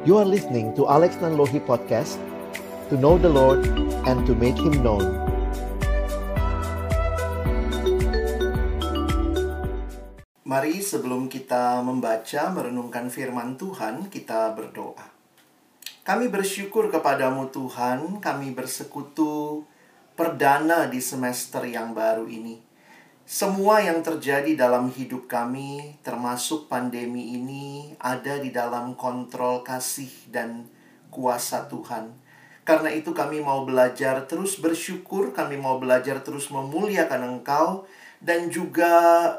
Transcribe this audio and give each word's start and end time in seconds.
You 0.00 0.16
are 0.16 0.24
listening 0.24 0.72
to 0.80 0.88
Alex 0.88 1.20
Nanlohi 1.20 1.60
Podcast 1.60 2.16
To 2.88 2.96
know 2.96 3.20
the 3.20 3.28
Lord 3.28 3.68
and 4.08 4.24
to 4.24 4.32
make 4.32 4.56
Him 4.56 4.80
known. 4.80 5.04
Mari 10.48 10.80
sebelum 10.80 11.28
kita 11.28 11.84
membaca 11.84 12.48
merenungkan 12.48 13.12
firman 13.12 13.60
Tuhan 13.60 14.08
Kita 14.08 14.56
berdoa. 14.56 15.04
Kami 16.00 16.32
bersyukur 16.32 16.88
kepadamu 16.88 17.52
Tuhan. 17.52 18.24
Kami 18.24 18.56
bersekutu 18.56 19.68
perdana 20.16 20.88
di 20.88 21.04
semester 21.04 21.68
yang 21.68 21.92
baru 21.92 22.24
ini 22.24 22.69
semua 23.30 23.78
yang 23.78 24.02
terjadi 24.02 24.58
dalam 24.58 24.90
hidup 24.90 25.30
kami, 25.30 25.94
termasuk 26.02 26.66
pandemi 26.66 27.38
ini, 27.38 27.94
ada 28.02 28.42
di 28.42 28.50
dalam 28.50 28.98
kontrol 28.98 29.62
kasih 29.62 30.10
dan 30.34 30.66
kuasa 31.14 31.70
Tuhan. 31.70 32.10
Karena 32.66 32.90
itu, 32.90 33.14
kami 33.14 33.38
mau 33.38 33.62
belajar 33.62 34.26
terus 34.26 34.58
bersyukur, 34.58 35.30
kami 35.30 35.54
mau 35.62 35.78
belajar 35.78 36.18
terus 36.26 36.50
memuliakan 36.50 37.38
Engkau, 37.38 37.86
dan 38.18 38.50
juga 38.50 38.90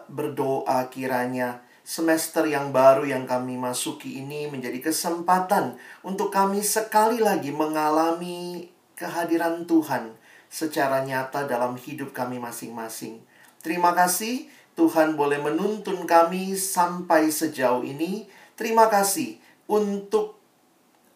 berdoa 0.07 0.87
kiranya 0.87 1.59
semester 1.83 2.47
yang 2.47 2.71
baru 2.71 3.03
yang 3.03 3.27
kami 3.27 3.59
masuki 3.59 4.23
ini 4.23 4.47
menjadi 4.47 4.87
kesempatan 4.87 5.75
untuk 5.99 6.31
kami 6.31 6.63
sekali 6.63 7.19
lagi 7.19 7.51
mengalami 7.51 8.71
kehadiran 8.95 9.67
Tuhan 9.67 10.15
secara 10.47 11.03
nyata 11.03 11.43
dalam 11.43 11.75
hidup 11.75 12.15
kami 12.15 12.39
masing-masing. 12.39 13.30
Terima 13.61 13.93
kasih 13.93 14.49
Tuhan 14.73 15.13
boleh 15.13 15.37
menuntun 15.37 16.09
kami 16.09 16.57
sampai 16.57 17.29
sejauh 17.29 17.85
ini. 17.85 18.25
Terima 18.57 18.89
kasih 18.89 19.37
untuk 19.69 20.41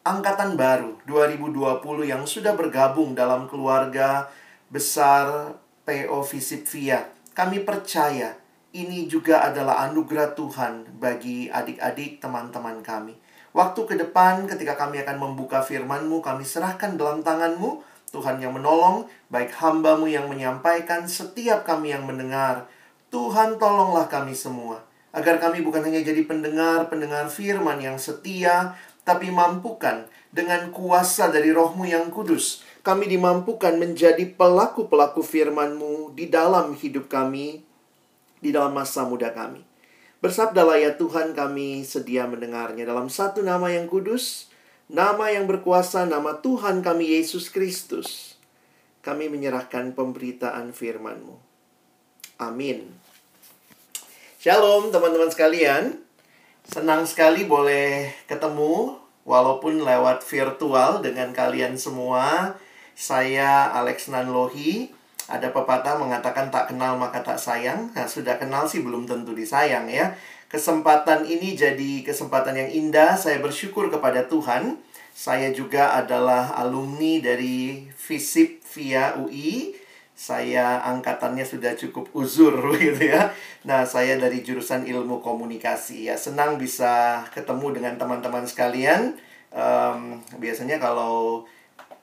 angkatan 0.06 0.54
baru 0.54 1.02
2020 1.10 2.06
yang 2.06 2.30
sudah 2.30 2.54
bergabung 2.54 3.18
dalam 3.18 3.50
keluarga 3.50 4.30
besar 4.70 5.58
PO 5.90 6.22
Visip 6.30 6.70
Via. 6.70 7.10
Kami 7.34 7.66
percaya 7.66 8.38
ini 8.76 9.10
juga 9.10 9.42
adalah 9.42 9.82
anugerah 9.90 10.38
Tuhan 10.38 11.02
bagi 11.02 11.50
adik-adik 11.50 12.22
teman-teman 12.22 12.86
kami. 12.86 13.18
Waktu 13.56 13.82
ke 13.88 13.96
depan 13.96 14.46
ketika 14.52 14.76
kami 14.76 15.00
akan 15.02 15.16
membuka 15.16 15.64
firman-Mu, 15.64 16.20
kami 16.20 16.44
serahkan 16.44 17.00
dalam 17.00 17.24
tangan-Mu 17.24 17.95
Tuhan 18.16 18.40
yang 18.40 18.56
menolong, 18.56 19.12
baik 19.28 19.52
hambamu 19.60 20.08
yang 20.08 20.32
menyampaikan, 20.32 21.04
setiap 21.04 21.68
kami 21.68 21.92
yang 21.92 22.08
mendengar. 22.08 22.72
Tuhan 23.12 23.60
tolonglah 23.60 24.08
kami 24.08 24.32
semua, 24.32 24.88
agar 25.12 25.44
kami 25.44 25.60
bukan 25.60 25.84
hanya 25.84 26.00
jadi 26.00 26.24
pendengar-pendengar 26.24 27.28
firman 27.28 27.84
yang 27.84 28.00
setia, 28.00 28.80
tapi 29.04 29.36
mampukan 29.36 30.08
dengan 30.32 30.72
kuasa 30.72 31.28
dari 31.28 31.52
rohmu 31.52 31.84
yang 31.84 32.08
kudus. 32.08 32.64
Kami 32.88 33.12
dimampukan 33.12 33.76
menjadi 33.76 34.24
pelaku-pelaku 34.32 35.20
firman-Mu 35.20 36.16
di 36.16 36.32
dalam 36.32 36.72
hidup 36.72 37.12
kami, 37.12 37.60
di 38.40 38.50
dalam 38.56 38.72
masa 38.72 39.04
muda 39.04 39.36
kami. 39.36 39.64
Bersabdalah 40.24 40.80
ya 40.80 40.96
Tuhan 40.96 41.36
kami 41.36 41.84
sedia 41.86 42.26
mendengarnya 42.26 42.88
dalam 42.88 43.12
satu 43.12 43.44
nama 43.44 43.70
yang 43.70 43.86
kudus, 43.86 44.50
nama 44.90 45.34
yang 45.34 45.50
berkuasa, 45.50 46.06
nama 46.06 46.38
Tuhan 46.42 46.86
kami 46.86 47.18
Yesus 47.18 47.50
Kristus, 47.50 48.38
kami 49.02 49.30
menyerahkan 49.30 49.94
pemberitaan 49.98 50.74
firman-Mu. 50.74 51.38
Amin. 52.42 52.90
Shalom 54.42 54.94
teman-teman 54.94 55.32
sekalian. 55.32 56.06
Senang 56.66 57.06
sekali 57.06 57.46
boleh 57.46 58.14
ketemu 58.30 58.98
walaupun 59.26 59.82
lewat 59.82 60.22
virtual 60.22 61.02
dengan 61.02 61.34
kalian 61.34 61.78
semua. 61.78 62.54
Saya 62.94 63.74
Alex 63.74 64.10
Nanlohi. 64.10 64.94
Ada 65.26 65.50
pepatah 65.50 65.98
mengatakan 65.98 66.54
tak 66.54 66.70
kenal 66.70 67.02
maka 67.02 67.26
tak 67.26 67.42
sayang. 67.42 67.90
Nah, 67.98 68.06
sudah 68.06 68.38
kenal 68.38 68.70
sih 68.70 68.86
belum 68.86 69.10
tentu 69.10 69.34
disayang 69.34 69.90
ya. 69.90 70.14
Kesempatan 70.46 71.26
ini 71.26 71.58
jadi 71.58 72.06
kesempatan 72.06 72.54
yang 72.54 72.70
indah. 72.70 73.18
Saya 73.18 73.42
bersyukur 73.42 73.90
kepada 73.90 74.30
Tuhan. 74.30 74.78
Saya 75.16 75.56
juga 75.56 75.96
adalah 75.96 76.60
alumni 76.60 77.24
dari 77.24 77.88
FISIP 77.88 78.60
via 78.76 79.16
UI. 79.16 79.72
Saya 80.12 80.84
angkatannya 80.84 81.48
sudah 81.48 81.72
cukup 81.80 82.12
uzur 82.12 82.52
gitu 82.84 83.16
ya. 83.16 83.32
Nah, 83.64 83.88
saya 83.88 84.20
dari 84.20 84.44
jurusan 84.44 84.84
ilmu 84.84 85.24
komunikasi 85.24 86.12
ya. 86.12 86.20
Senang 86.20 86.60
bisa 86.60 87.24
ketemu 87.32 87.80
dengan 87.80 87.96
teman-teman 87.96 88.44
sekalian. 88.44 89.16
Um, 89.56 90.20
biasanya 90.36 90.84
kalau 90.84 91.48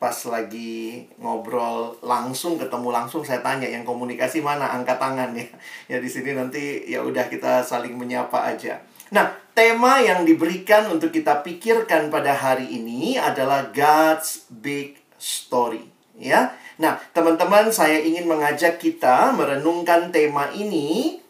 pas 0.00 0.16
lagi 0.26 1.06
ngobrol 1.20 1.94
langsung 2.02 2.58
ketemu 2.58 2.90
langsung 2.90 3.22
saya 3.22 3.38
tanya 3.38 3.70
yang 3.70 3.86
komunikasi 3.86 4.42
mana 4.42 4.66
angkat 4.74 4.98
tangan 4.98 5.30
ya 5.30 5.46
ya 5.86 6.02
di 6.02 6.10
sini 6.10 6.34
nanti 6.34 6.90
ya 6.90 7.06
udah 7.06 7.30
kita 7.30 7.62
saling 7.62 7.94
menyapa 7.94 8.50
aja 8.50 8.82
nah 9.14 9.30
tema 9.52 10.00
yang 10.00 10.24
diberikan 10.24 10.88
untuk 10.88 11.12
kita 11.12 11.44
pikirkan 11.44 12.08
pada 12.08 12.32
hari 12.32 12.68
ini 12.72 13.20
adalah 13.20 13.68
God's 13.72 14.48
big 14.48 14.96
story 15.20 15.84
ya 16.16 16.52
nah 16.80 16.98
teman-teman 17.12 17.68
saya 17.68 18.00
ingin 18.00 18.24
mengajak 18.24 18.80
kita 18.80 19.32
merenungkan 19.36 20.08
tema 20.10 20.48
ini 20.56 21.20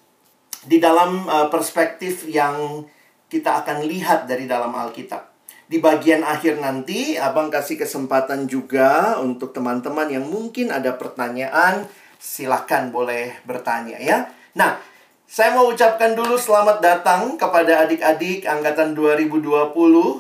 di 0.63 0.79
dalam 0.79 1.27
uh, 1.27 1.51
perspektif 1.51 2.31
yang 2.31 2.87
kita 3.27 3.67
akan 3.67 3.83
lihat 3.91 4.31
dari 4.31 4.47
dalam 4.47 4.71
Alkitab 4.71 5.33
di 5.73 5.81
bagian 5.81 6.21
akhir 6.21 6.61
nanti, 6.61 7.17
Abang 7.17 7.49
kasih 7.49 7.81
kesempatan 7.81 8.45
juga 8.45 9.17
untuk 9.17 9.57
teman-teman 9.57 10.05
yang 10.05 10.29
mungkin 10.29 10.69
ada 10.69 10.93
pertanyaan, 11.01 11.89
silahkan 12.21 12.93
boleh 12.93 13.41
bertanya 13.49 13.97
ya. 13.97 14.29
Nah, 14.53 14.77
saya 15.33 15.57
mau 15.57 15.73
ucapkan 15.73 16.13
dulu 16.13 16.37
selamat 16.37 16.85
datang 16.85 17.41
kepada 17.41 17.89
adik-adik 17.89 18.45
angkatan 18.45 18.93
2020. 18.93 19.73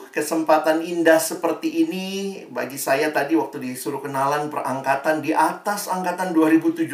Kesempatan 0.09 0.81
indah 0.81 1.21
seperti 1.21 1.85
ini 1.85 2.41
bagi 2.49 2.81
saya 2.81 3.13
tadi 3.13 3.37
waktu 3.37 3.61
disuruh 3.61 4.01
kenalan 4.01 4.49
perangkatan 4.49 5.21
di 5.21 5.37
atas 5.37 5.93
angkatan 5.93 6.33
2017. 6.33 6.89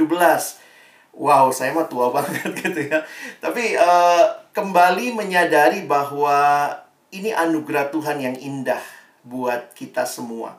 Wow, 1.14 1.54
saya 1.54 1.70
mah 1.70 1.86
tua 1.86 2.10
banget 2.18 2.58
gitu 2.58 2.90
ya. 2.90 3.06
Tapi 3.38 3.78
uh, 3.78 4.50
kembali 4.50 5.14
menyadari 5.14 5.86
bahwa 5.86 6.74
ini 7.14 7.30
anugerah 7.30 7.94
Tuhan 7.94 8.18
yang 8.18 8.34
indah 8.34 8.82
buat 9.22 9.78
kita 9.78 10.02
semua. 10.02 10.58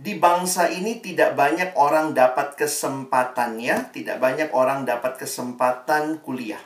Di 0.00 0.16
bangsa 0.16 0.72
ini 0.72 1.04
tidak 1.04 1.36
banyak 1.36 1.76
orang 1.76 2.16
dapat 2.16 2.56
kesempatannya, 2.56 3.92
tidak 3.92 4.16
banyak 4.16 4.48
orang 4.56 4.88
dapat 4.88 5.20
kesempatan 5.20 6.24
kuliah. 6.24 6.60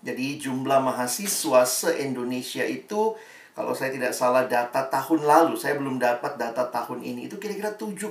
Jadi 0.00 0.40
jumlah 0.40 0.80
mahasiswa 0.80 1.68
se-Indonesia 1.68 2.64
itu 2.64 3.12
kalau 3.52 3.76
saya 3.76 3.92
tidak 3.92 4.16
salah 4.16 4.48
data 4.48 4.88
tahun 4.88 5.28
lalu, 5.28 5.52
saya 5.60 5.76
belum 5.76 6.00
dapat 6.00 6.40
data 6.40 6.72
tahun 6.72 7.04
ini, 7.04 7.28
itu 7.28 7.36
kira-kira 7.36 7.76
7,3 7.76 8.08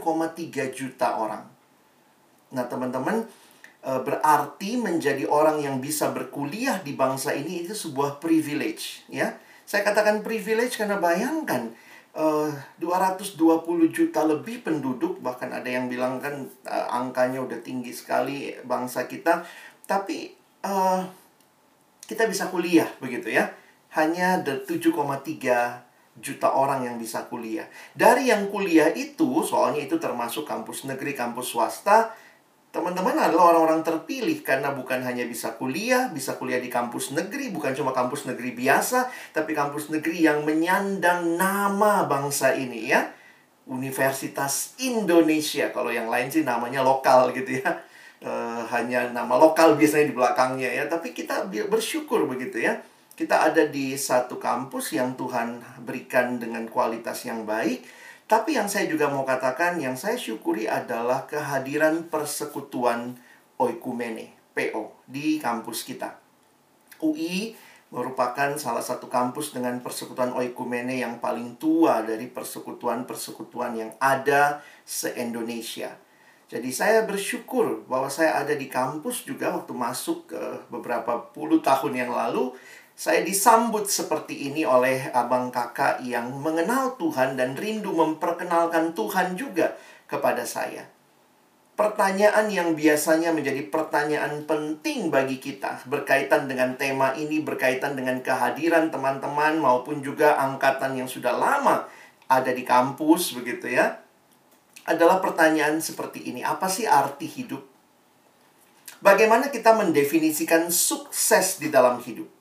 juta 0.69 1.17
orang. 1.17 1.49
Nah, 2.53 2.69
teman-teman, 2.69 3.25
eh, 3.81 4.01
berarti 4.05 4.77
menjadi 4.77 5.25
orang 5.25 5.57
yang 5.57 5.81
bisa 5.81 6.13
berkuliah 6.13 6.77
di 6.85 6.93
bangsa 6.93 7.33
ini 7.33 7.65
itu 7.65 7.73
sebuah 7.73 8.21
privilege, 8.21 9.09
ya 9.09 9.41
saya 9.69 9.85
katakan 9.85 10.25
privilege 10.25 10.81
karena 10.81 10.97
bayangkan 10.97 11.69
uh, 12.15 12.49
220 12.81 13.35
juta 13.93 14.25
lebih 14.25 14.65
penduduk 14.65 15.21
bahkan 15.21 15.51
ada 15.53 15.67
yang 15.67 15.91
bilang 15.91 16.17
kan 16.17 16.47
uh, 16.65 16.87
angkanya 16.89 17.43
udah 17.43 17.59
tinggi 17.61 17.93
sekali 17.93 18.55
bangsa 18.65 19.05
kita. 19.05 19.45
Tapi 19.85 20.33
uh, 20.65 21.01
kita 22.05 22.25
bisa 22.25 22.49
kuliah 22.49 22.89
begitu 22.97 23.29
ya. 23.29 23.53
Hanya 23.93 24.41
7,3 24.45 25.89
juta 26.19 26.47
orang 26.51 26.85
yang 26.85 26.95
bisa 26.99 27.25
kuliah. 27.25 27.65
Dari 27.95 28.29
yang 28.29 28.51
kuliah 28.51 28.91
itu 28.93 29.41
soalnya 29.41 29.87
itu 29.87 29.97
termasuk 29.97 30.45
kampus 30.45 30.85
negeri 30.85 31.15
kampus 31.15 31.55
swasta 31.55 32.13
Teman-teman 32.69 33.17
adalah 33.17 33.57
orang-orang 33.57 33.81
terpilih 33.81 34.45
karena 34.45 34.69
bukan 34.77 35.01
hanya 35.01 35.25
bisa 35.25 35.57
kuliah, 35.57 36.05
bisa 36.13 36.37
kuliah 36.37 36.61
di 36.61 36.69
kampus 36.69 37.17
negeri, 37.17 37.49
bukan 37.49 37.73
cuma 37.73 37.89
kampus 37.89 38.29
negeri 38.29 38.53
biasa, 38.53 39.09
tapi 39.33 39.57
kampus 39.57 39.89
negeri 39.89 40.29
yang 40.29 40.45
menyandang 40.45 41.33
nama 41.33 42.05
bangsa 42.05 42.53
ini 42.53 42.93
ya. 42.93 43.09
Universitas 43.65 44.77
Indonesia, 44.77 45.73
kalau 45.73 45.89
yang 45.89 46.13
lain 46.13 46.29
sih 46.29 46.45
namanya 46.45 46.85
lokal 46.85 47.33
gitu 47.33 47.57
ya. 47.57 47.81
E, 48.21 48.31
hanya 48.69 49.09
nama 49.09 49.33
lokal 49.33 49.73
biasanya 49.73 50.13
di 50.13 50.15
belakangnya 50.17 50.69
ya, 50.69 50.85
tapi 50.85 51.09
kita 51.09 51.49
bersyukur 51.49 52.29
begitu 52.29 52.61
ya. 52.61 52.85
Kita 53.17 53.49
ada 53.49 53.65
di 53.65 53.97
satu 53.97 54.37
kampus 54.37 54.93
yang 54.93 55.17
Tuhan 55.17 55.57
berikan 55.81 56.37
dengan 56.37 56.69
kualitas 56.69 57.25
yang 57.25 57.49
baik 57.49 57.81
tapi 58.29 58.53
yang 58.53 58.69
saya 58.69 58.85
juga 58.85 59.09
mau 59.09 59.25
katakan, 59.25 59.81
yang 59.81 59.97
saya 59.97 60.13
syukuri 60.13 60.69
adalah 60.69 61.25
kehadiran 61.25 62.05
persekutuan 62.13 63.17
Oikumene, 63.57 64.37
PO, 64.53 64.93
di 65.09 65.41
kampus 65.41 65.81
kita. 65.81 66.15
UI 67.01 67.57
merupakan 67.89 68.53
salah 68.53 68.85
satu 68.85 69.09
kampus 69.09 69.49
dengan 69.49 69.81
persekutuan 69.81 70.29
oikumene 70.37 71.01
yang 71.01 71.17
paling 71.17 71.57
tua 71.57 72.05
dari 72.05 72.29
persekutuan-persekutuan 72.29 73.73
yang 73.73 73.91
ada 73.97 74.61
se-Indonesia. 74.85 75.97
Jadi 76.49 76.69
saya 76.73 77.05
bersyukur 77.05 77.85
bahwa 77.85 78.09
saya 78.09 78.41
ada 78.41 78.57
di 78.57 78.69
kampus 78.69 79.25
juga 79.25 79.53
waktu 79.53 79.73
masuk 79.73 80.33
ke 80.33 80.41
beberapa 80.69 81.29
puluh 81.29 81.61
tahun 81.61 81.93
yang 81.93 82.11
lalu. 82.13 82.53
Saya 82.99 83.23
disambut 83.23 83.87
seperti 83.87 84.51
ini 84.51 84.67
oleh 84.67 85.07
abang 85.15 85.55
kakak 85.55 86.03
yang 86.03 86.35
mengenal 86.35 86.99
Tuhan 86.99 87.39
dan 87.39 87.55
rindu 87.55 87.95
memperkenalkan 87.95 88.91
Tuhan 88.91 89.39
juga 89.39 89.79
kepada 90.03 90.43
saya. 90.43 90.83
Pertanyaan 91.79 92.51
yang 92.51 92.75
biasanya 92.75 93.31
menjadi 93.31 93.71
pertanyaan 93.71 94.43
penting 94.43 95.07
bagi 95.07 95.39
kita 95.39 95.87
berkaitan 95.87 96.51
dengan 96.51 96.75
tema 96.75 97.15
ini, 97.15 97.39
berkaitan 97.39 97.95
dengan 97.95 98.19
kehadiran 98.19 98.91
teman-teman 98.91 99.55
maupun 99.63 100.03
juga 100.03 100.35
angkatan 100.35 100.99
yang 100.99 101.07
sudah 101.07 101.39
lama 101.39 101.87
ada 102.27 102.51
di 102.51 102.67
kampus 102.67 103.31
begitu 103.31 103.79
ya 103.79 103.95
adalah 104.83 105.23
pertanyaan 105.23 105.79
seperti 105.79 106.35
ini. 106.35 106.43
Apa 106.43 106.67
sih 106.67 106.83
arti 106.83 107.31
hidup? 107.31 107.63
Bagaimana 108.99 109.47
kita 109.47 109.71
mendefinisikan 109.71 110.67
sukses 110.67 111.63
di 111.63 111.71
dalam 111.71 112.03
hidup? 112.03 112.38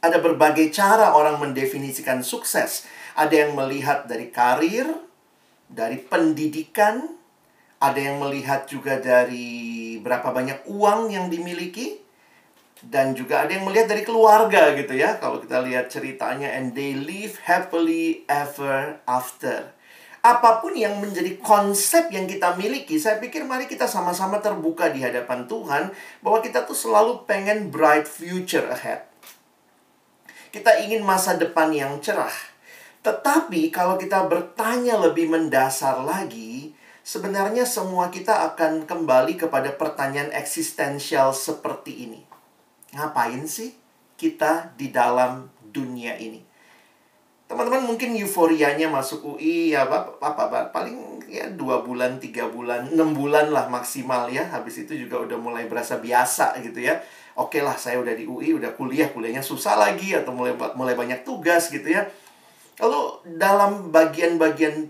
Ada 0.00 0.18
berbagai 0.20 0.72
cara 0.72 1.12
orang 1.12 1.36
mendefinisikan 1.40 2.24
sukses. 2.24 2.88
Ada 3.16 3.46
yang 3.46 3.52
melihat 3.52 4.08
dari 4.08 4.32
karir, 4.32 4.88
dari 5.68 6.00
pendidikan, 6.00 7.04
ada 7.80 8.00
yang 8.00 8.20
melihat 8.20 8.64
juga 8.64 8.96
dari 8.96 10.00
berapa 10.00 10.32
banyak 10.32 10.64
uang 10.68 11.12
yang 11.12 11.28
dimiliki, 11.28 12.00
dan 12.80 13.12
juga 13.12 13.44
ada 13.44 13.52
yang 13.52 13.68
melihat 13.68 13.92
dari 13.92 14.02
keluarga 14.08 14.72
gitu 14.72 14.96
ya. 14.96 15.20
Kalau 15.20 15.36
kita 15.44 15.60
lihat 15.60 15.92
ceritanya, 15.92 16.48
and 16.48 16.72
they 16.72 16.96
live 16.96 17.36
happily 17.44 18.24
ever 18.24 19.04
after 19.04 19.76
apa 20.20 20.60
pun 20.60 20.76
yang 20.76 21.00
menjadi 21.00 21.40
konsep 21.40 22.12
yang 22.12 22.28
kita 22.28 22.52
miliki, 22.60 23.00
saya 23.00 23.16
pikir 23.16 23.48
mari 23.48 23.64
kita 23.64 23.88
sama-sama 23.88 24.36
terbuka 24.36 24.92
di 24.92 25.00
hadapan 25.00 25.48
Tuhan 25.48 25.96
bahwa 26.20 26.44
kita 26.44 26.68
tuh 26.68 26.76
selalu 26.76 27.24
pengen 27.24 27.72
bright 27.72 28.04
future 28.04 28.68
ahead. 28.68 29.08
Kita 30.50 30.82
ingin 30.82 31.06
masa 31.06 31.38
depan 31.38 31.70
yang 31.70 32.02
cerah. 32.02 32.34
Tetapi 33.06 33.70
kalau 33.70 33.94
kita 33.94 34.26
bertanya 34.26 34.98
lebih 34.98 35.30
mendasar 35.30 36.02
lagi, 36.02 36.74
sebenarnya 37.06 37.62
semua 37.62 38.10
kita 38.10 38.50
akan 38.52 38.84
kembali 38.84 39.38
kepada 39.38 39.70
pertanyaan 39.78 40.34
eksistensial 40.34 41.30
seperti 41.30 42.10
ini. 42.10 42.20
Ngapain 42.92 43.46
sih 43.46 43.72
kita 44.18 44.74
di 44.74 44.90
dalam 44.90 45.48
dunia 45.70 46.18
ini? 46.18 46.50
teman-teman 47.50 47.82
mungkin 47.82 48.14
euforianya 48.14 48.86
masuk 48.86 49.34
UI 49.34 49.74
ya 49.74 49.82
apa, 49.82 50.14
apa, 50.22 50.46
apa 50.46 50.58
paling 50.70 51.18
ya 51.26 51.50
dua 51.50 51.82
bulan 51.82 52.22
tiga 52.22 52.46
bulan 52.46 52.94
enam 52.94 53.10
bulan 53.10 53.50
lah 53.50 53.66
maksimal 53.66 54.30
ya 54.30 54.46
habis 54.54 54.86
itu 54.86 54.94
juga 54.94 55.18
udah 55.18 55.34
mulai 55.34 55.66
berasa 55.66 55.98
biasa 55.98 56.54
gitu 56.62 56.78
ya 56.78 57.02
oke 57.38 57.58
lah 57.62 57.78
saya 57.78 58.00
udah 58.02 58.14
di 58.16 58.26
UI 58.26 58.56
udah 58.56 58.74
kuliah 58.74 59.12
kuliahnya 59.12 59.44
susah 59.44 59.78
lagi 59.78 60.16
atau 60.16 60.34
mulai 60.34 60.56
mulai 60.74 60.94
banyak 60.96 61.22
tugas 61.22 61.70
gitu 61.70 61.86
ya. 61.86 62.08
Lalu 62.80 63.36
dalam 63.36 63.92
bagian-bagian 63.92 64.88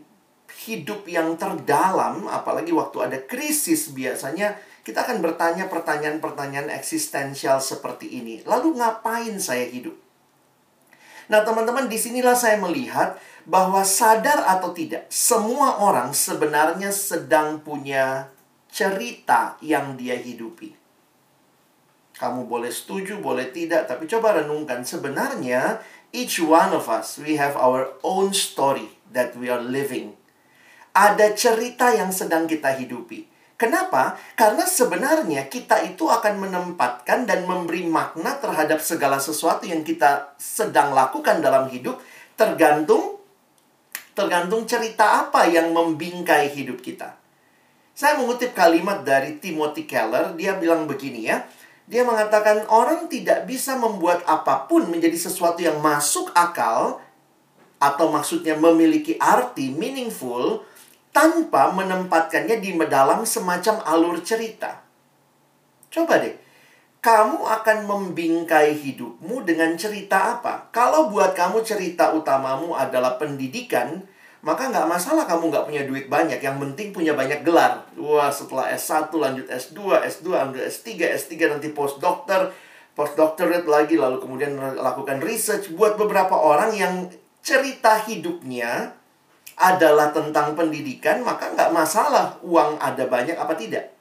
hidup 0.68 1.08
yang 1.08 1.34
terdalam 1.40 2.28
apalagi 2.28 2.70
waktu 2.70 2.98
ada 3.00 3.18
krisis 3.24 3.90
biasanya 3.90 4.54
kita 4.80 5.04
akan 5.04 5.20
bertanya 5.20 5.68
pertanyaan-pertanyaan 5.68 6.72
eksistensial 6.72 7.60
seperti 7.60 8.08
ini. 8.20 8.40
Lalu 8.48 8.80
ngapain 8.80 9.36
saya 9.36 9.68
hidup? 9.68 9.92
Nah, 11.30 11.46
teman-teman, 11.46 11.86
di 11.86 11.94
sinilah 11.94 12.34
saya 12.34 12.58
melihat 12.58 13.14
bahwa 13.46 13.86
sadar 13.86 14.42
atau 14.50 14.74
tidak, 14.74 15.06
semua 15.12 15.78
orang 15.78 16.10
sebenarnya 16.10 16.90
sedang 16.90 17.62
punya 17.62 18.34
cerita 18.66 19.54
yang 19.62 19.94
dia 19.94 20.18
hidupi. 20.18 20.79
Kamu 22.20 22.44
boleh 22.44 22.68
setuju, 22.68 23.16
boleh 23.16 23.48
tidak, 23.48 23.88
tapi 23.88 24.04
coba 24.04 24.36
renungkan. 24.44 24.84
Sebenarnya, 24.84 25.80
each 26.12 26.36
one 26.44 26.76
of 26.76 26.84
us, 26.92 27.16
we 27.16 27.40
have 27.40 27.56
our 27.56 27.96
own 28.04 28.36
story 28.36 28.92
that 29.08 29.32
we 29.40 29.48
are 29.48 29.64
living. 29.64 30.20
Ada 30.92 31.32
cerita 31.32 31.96
yang 31.96 32.12
sedang 32.12 32.44
kita 32.44 32.76
hidupi. 32.76 33.24
Kenapa? 33.56 34.20
Karena 34.36 34.68
sebenarnya 34.68 35.48
kita 35.48 35.80
itu 35.80 36.12
akan 36.12 36.44
menempatkan 36.44 37.24
dan 37.24 37.48
memberi 37.48 37.88
makna 37.88 38.36
terhadap 38.36 38.84
segala 38.84 39.16
sesuatu 39.16 39.64
yang 39.64 39.80
kita 39.80 40.36
sedang 40.36 40.92
lakukan 40.92 41.40
dalam 41.40 41.72
hidup 41.72 42.00
tergantung 42.36 43.20
tergantung 44.16 44.68
cerita 44.68 45.24
apa 45.24 45.48
yang 45.48 45.72
membingkai 45.72 46.52
hidup 46.52 46.80
kita. 46.84 47.16
Saya 47.92 48.16
mengutip 48.16 48.56
kalimat 48.56 49.04
dari 49.04 49.36
Timothy 49.36 49.84
Keller, 49.84 50.32
dia 50.36 50.56
bilang 50.56 50.88
begini 50.88 51.28
ya. 51.28 51.44
Dia 51.90 52.06
mengatakan 52.06 52.70
orang 52.70 53.10
tidak 53.10 53.50
bisa 53.50 53.74
membuat 53.74 54.22
apa 54.22 54.70
pun 54.70 54.86
menjadi 54.86 55.18
sesuatu 55.18 55.58
yang 55.58 55.82
masuk 55.82 56.30
akal 56.38 57.02
atau 57.82 58.06
maksudnya 58.14 58.54
memiliki 58.54 59.18
arti 59.18 59.74
meaningful 59.74 60.62
tanpa 61.10 61.74
menempatkannya 61.74 62.62
di 62.62 62.78
dalam 62.86 63.26
semacam 63.26 63.82
alur 63.82 64.22
cerita. 64.22 64.86
Coba 65.90 66.22
deh, 66.22 66.38
kamu 67.02 67.42
akan 67.42 67.78
membingkai 67.90 68.78
hidupmu 68.78 69.42
dengan 69.42 69.74
cerita 69.74 70.38
apa? 70.38 70.70
Kalau 70.70 71.10
buat 71.10 71.34
kamu 71.34 71.66
cerita 71.66 72.14
utamamu 72.14 72.70
adalah 72.78 73.18
pendidikan, 73.18 74.06
maka 74.40 74.72
nggak 74.72 74.88
masalah 74.88 75.28
kamu 75.28 75.52
nggak 75.52 75.66
punya 75.68 75.82
duit 75.84 76.06
banyak. 76.08 76.40
Yang 76.40 76.56
penting 76.64 76.88
punya 76.96 77.12
banyak 77.12 77.44
gelar. 77.44 77.84
Wah, 78.00 78.32
setelah 78.32 78.72
S1 78.72 79.12
lanjut 79.12 79.46
S2, 79.46 79.78
S2 80.00 80.26
lanjut 80.32 80.62
S3, 80.64 80.88
S3 81.12 81.32
nanti 81.52 81.68
postdokter, 81.76 82.48
postdoctorate 82.96 83.68
lagi, 83.68 84.00
lalu 84.00 84.16
kemudian 84.16 84.56
lakukan 84.56 85.20
research. 85.20 85.72
Buat 85.76 86.00
beberapa 86.00 86.32
orang 86.32 86.72
yang 86.72 87.12
cerita 87.44 88.00
hidupnya 88.08 88.96
adalah 89.60 90.08
tentang 90.08 90.56
pendidikan, 90.56 91.20
maka 91.20 91.52
nggak 91.52 91.68
masalah 91.76 92.40
uang 92.40 92.80
ada 92.80 93.04
banyak 93.04 93.36
apa 93.36 93.52
tidak. 93.60 93.92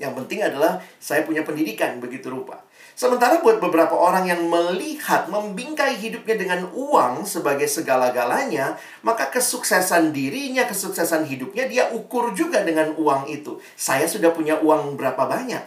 Yang 0.00 0.24
penting 0.24 0.40
adalah 0.40 0.80
saya 0.96 1.26
punya 1.28 1.44
pendidikan 1.44 2.00
begitu 2.00 2.32
rupa. 2.32 2.64
Sementara 2.98 3.38
buat 3.38 3.62
beberapa 3.62 3.94
orang 3.94 4.26
yang 4.26 4.42
melihat, 4.50 5.30
membingkai 5.30 6.02
hidupnya 6.02 6.34
dengan 6.34 6.66
uang 6.74 7.30
sebagai 7.30 7.70
segala-galanya, 7.70 8.74
maka 9.06 9.30
kesuksesan 9.30 10.10
dirinya, 10.10 10.66
kesuksesan 10.66 11.22
hidupnya 11.30 11.70
dia 11.70 11.84
ukur 11.94 12.34
juga 12.34 12.66
dengan 12.66 12.98
uang 12.98 13.30
itu. 13.30 13.62
Saya 13.78 14.10
sudah 14.10 14.34
punya 14.34 14.58
uang 14.58 14.98
berapa 14.98 15.30
banyak? 15.30 15.62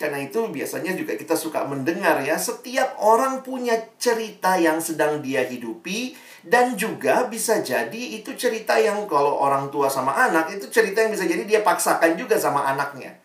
Karena 0.00 0.24
itu 0.24 0.48
biasanya 0.48 0.96
juga 0.96 1.12
kita 1.12 1.36
suka 1.36 1.68
mendengar 1.68 2.24
ya, 2.24 2.40
setiap 2.40 2.96
orang 2.96 3.44
punya 3.44 3.76
cerita 4.00 4.56
yang 4.56 4.80
sedang 4.80 5.20
dia 5.20 5.44
hidupi, 5.44 6.16
dan 6.40 6.72
juga 6.72 7.28
bisa 7.28 7.60
jadi 7.60 8.16
itu 8.16 8.32
cerita 8.32 8.80
yang 8.80 9.04
kalau 9.04 9.36
orang 9.44 9.68
tua 9.68 9.92
sama 9.92 10.16
anak 10.16 10.56
itu 10.56 10.72
cerita 10.72 11.04
yang 11.04 11.12
bisa 11.12 11.28
jadi 11.28 11.44
dia 11.44 11.60
paksakan 11.60 12.16
juga 12.16 12.40
sama 12.40 12.64
anaknya. 12.64 13.21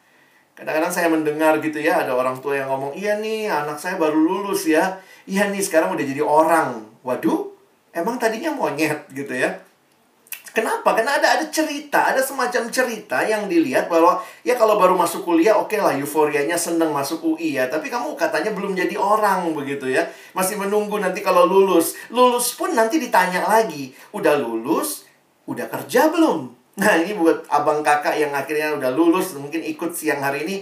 Kadang-kadang 0.57 0.89
saya 0.89 1.07
mendengar 1.13 1.61
gitu 1.61 1.77
ya, 1.77 2.01
ada 2.01 2.17
orang 2.17 2.41
tua 2.41 2.57
yang 2.57 2.73
ngomong, 2.73 2.97
iya 2.97 3.21
nih 3.21 3.45
anak 3.45 3.77
saya 3.77 3.93
baru 4.01 4.17
lulus 4.17 4.65
ya. 4.65 4.97
Iya 5.29 5.53
nih 5.53 5.61
sekarang 5.61 5.93
udah 5.93 6.01
jadi 6.01 6.25
orang. 6.25 6.81
Waduh, 7.05 7.53
emang 7.93 8.17
tadinya 8.17 8.49
monyet 8.57 9.05
gitu 9.13 9.37
ya. 9.37 9.61
Kenapa? 10.57 10.97
Karena 10.97 11.21
ada 11.21 11.37
ada 11.37 11.45
cerita, 11.53 12.09
ada 12.09 12.17
semacam 12.17 12.73
cerita 12.73 13.21
yang 13.21 13.45
dilihat 13.45 13.85
bahwa 13.85 14.17
ya 14.41 14.57
kalau 14.57 14.81
baru 14.81 14.97
masuk 14.97 15.21
kuliah 15.21 15.53
oke 15.53 15.69
okay 15.69 15.77
lah 15.77 15.93
euforianya 15.93 16.57
seneng 16.57 16.89
masuk 16.89 17.21
UI 17.21 17.61
ya, 17.61 17.69
tapi 17.69 17.93
kamu 17.93 18.17
katanya 18.17 18.49
belum 18.57 18.73
jadi 18.73 18.97
orang 18.97 19.53
begitu 19.53 19.85
ya. 19.93 20.09
Masih 20.33 20.57
menunggu 20.57 20.97
nanti 20.97 21.21
kalau 21.21 21.45
lulus. 21.45 21.93
Lulus 22.09 22.57
pun 22.57 22.73
nanti 22.73 22.97
ditanya 22.97 23.45
lagi, 23.45 23.93
udah 24.09 24.33
lulus, 24.41 25.05
udah 25.45 25.69
kerja 25.69 26.09
belum? 26.09 26.56
Nah, 26.77 26.93
ini 27.01 27.17
buat 27.17 27.49
abang 27.49 27.81
kakak 27.81 28.21
yang 28.21 28.29
akhirnya 28.37 28.77
udah 28.77 28.93
lulus 28.93 29.33
mungkin 29.33 29.65
ikut 29.65 29.97
siang 29.97 30.21
hari 30.21 30.45
ini 30.45 30.55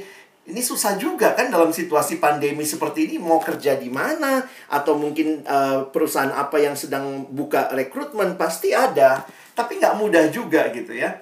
ini 0.46 0.62
susah 0.62 0.96
juga 0.96 1.34
kan 1.34 1.50
dalam 1.50 1.74
situasi 1.74 2.22
pandemi 2.22 2.62
seperti 2.62 3.10
ini 3.10 3.16
mau 3.18 3.42
kerja 3.42 3.82
di 3.82 3.90
mana 3.90 4.46
atau 4.70 4.94
mungkin 4.94 5.42
uh, 5.42 5.90
perusahaan 5.90 6.30
apa 6.30 6.62
yang 6.62 6.78
sedang 6.78 7.26
buka 7.34 7.74
rekrutmen 7.74 8.38
pasti 8.38 8.70
ada 8.70 9.26
tapi 9.58 9.82
nggak 9.82 9.98
mudah 9.98 10.30
juga 10.30 10.70
gitu 10.70 10.94
ya. 10.94 11.18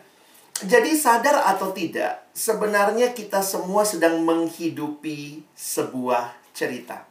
Jadi 0.63 0.93
sadar 0.93 1.43
atau 1.50 1.73
tidak, 1.73 2.29
sebenarnya 2.31 3.12
kita 3.12 3.41
semua 3.41 3.83
sedang 3.83 4.21
menghidupi 4.21 5.41
sebuah 5.57 6.29
cerita. 6.53 7.03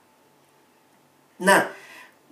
Nah, 1.43 1.67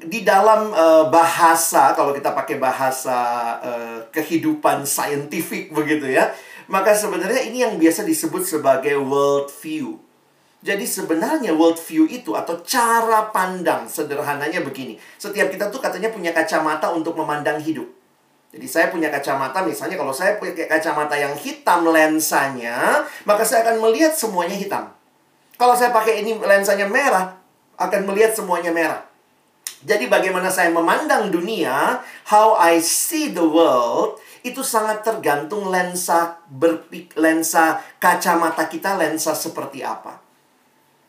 di 0.00 0.24
dalam 0.24 0.72
uh, 0.72 1.12
bahasa, 1.12 1.92
kalau 1.92 2.16
kita 2.16 2.32
pakai 2.32 2.56
bahasa 2.56 3.18
uh, 3.60 3.98
kehidupan 4.08 4.88
saintifik 4.88 5.68
begitu 5.76 6.08
ya, 6.08 6.32
maka 6.72 6.96
sebenarnya 6.96 7.44
ini 7.44 7.66
yang 7.66 7.76
biasa 7.76 8.08
disebut 8.08 8.40
sebagai 8.40 8.96
world 8.96 9.52
view. 9.60 10.00
Jadi 10.60 10.84
sebenarnya 10.84 11.56
world 11.56 11.80
view 11.80 12.04
itu 12.08 12.36
atau 12.36 12.60
cara 12.64 13.28
pandang 13.32 13.88
sederhananya 13.88 14.60
begini. 14.60 14.96
Setiap 15.16 15.48
kita 15.52 15.72
tuh 15.72 15.80
katanya 15.80 16.12
punya 16.12 16.32
kacamata 16.32 16.92
untuk 16.92 17.16
memandang 17.16 17.60
hidup. 17.60 17.88
Jadi 18.50 18.66
saya 18.66 18.86
punya 18.92 19.08
kacamata 19.08 19.62
misalnya 19.62 19.96
kalau 19.96 20.12
saya 20.12 20.36
punya 20.36 20.52
kacamata 20.68 21.16
yang 21.16 21.32
hitam 21.36 21.86
lensanya, 21.88 23.04
maka 23.24 23.46
saya 23.46 23.64
akan 23.68 23.80
melihat 23.84 24.12
semuanya 24.12 24.56
hitam. 24.56 24.84
Kalau 25.56 25.76
saya 25.76 25.92
pakai 25.92 26.24
ini 26.24 26.36
lensanya 26.40 26.88
merah, 26.88 27.36
akan 27.80 28.00
melihat 28.08 28.32
semuanya 28.36 28.72
merah. 28.72 29.09
Jadi 29.80 30.12
bagaimana 30.12 30.52
saya 30.52 30.68
memandang 30.68 31.32
dunia, 31.32 32.04
how 32.28 32.52
I 32.60 32.84
see 32.84 33.32
the 33.32 33.44
world, 33.44 34.20
itu 34.44 34.60
sangat 34.60 35.04
tergantung 35.04 35.68
lensa 35.72 36.40
berpik 36.48 37.16
lensa 37.16 37.80
kacamata 37.96 38.68
kita 38.68 38.96
lensa 38.96 39.32
seperti 39.32 39.80
apa. 39.80 40.20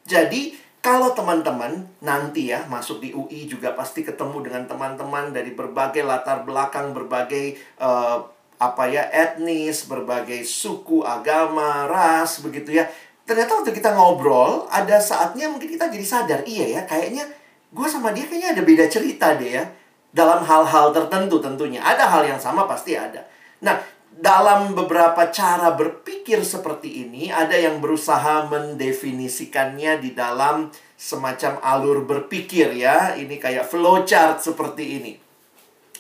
Jadi, 0.08 0.56
kalau 0.82 1.14
teman-teman 1.14 1.86
nanti 2.02 2.50
ya 2.50 2.66
masuk 2.66 3.06
di 3.06 3.14
UI 3.14 3.46
juga 3.46 3.78
pasti 3.78 4.02
ketemu 4.02 4.42
dengan 4.42 4.64
teman-teman 4.66 5.30
dari 5.30 5.54
berbagai 5.54 6.02
latar 6.02 6.42
belakang, 6.42 6.96
berbagai 6.96 7.60
uh, 7.78 8.26
apa 8.58 8.84
ya 8.90 9.06
etnis, 9.14 9.86
berbagai 9.86 10.42
suku, 10.42 11.06
agama, 11.06 11.86
ras 11.86 12.42
begitu 12.42 12.82
ya. 12.82 12.90
Ternyata 13.30 13.62
waktu 13.62 13.72
kita 13.78 13.94
ngobrol, 13.94 14.66
ada 14.74 14.98
saatnya 14.98 15.48
mungkin 15.54 15.70
kita 15.70 15.88
jadi 15.94 16.06
sadar, 16.06 16.42
iya 16.50 16.80
ya, 16.80 16.82
kayaknya 16.90 17.30
gue 17.72 17.88
sama 17.88 18.12
dia 18.12 18.28
kayaknya 18.28 18.52
ada 18.52 18.64
beda 18.68 18.86
cerita 18.92 19.28
deh 19.40 19.52
ya. 19.56 19.66
Dalam 20.12 20.44
hal-hal 20.44 20.92
tertentu 20.92 21.40
tentunya. 21.40 21.80
Ada 21.80 22.04
hal 22.12 22.28
yang 22.28 22.40
sama 22.40 22.68
pasti 22.68 23.00
ada. 23.00 23.24
Nah, 23.64 23.80
dalam 24.12 24.76
beberapa 24.76 25.32
cara 25.32 25.72
berpikir 25.72 26.44
seperti 26.44 27.08
ini, 27.08 27.32
ada 27.32 27.56
yang 27.56 27.80
berusaha 27.80 28.44
mendefinisikannya 28.52 30.04
di 30.04 30.12
dalam 30.12 30.68
semacam 31.00 31.64
alur 31.64 32.04
berpikir 32.04 32.76
ya. 32.76 33.16
Ini 33.16 33.40
kayak 33.40 33.72
flowchart 33.72 34.44
seperti 34.44 35.00
ini. 35.00 35.14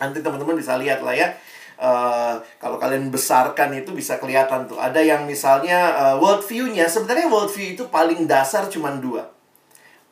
Nanti 0.04 0.20
teman-teman 0.20 0.60
bisa 0.60 0.76
lihat 0.76 1.00
lah 1.00 1.16
ya. 1.16 1.32
Uh, 1.82 2.38
kalau 2.60 2.78
kalian 2.78 3.10
besarkan 3.10 3.72
itu 3.80 3.96
bisa 3.96 4.20
kelihatan 4.20 4.68
tuh. 4.68 4.76
Ada 4.76 5.00
yang 5.00 5.24
misalnya 5.24 5.96
uh, 5.96 6.16
world 6.20 6.44
view-nya, 6.44 6.92
sebenarnya 6.92 7.32
world 7.32 7.50
view 7.50 7.80
itu 7.80 7.88
paling 7.88 8.28
dasar 8.28 8.68
cuma 8.68 8.92
dua 8.92 9.32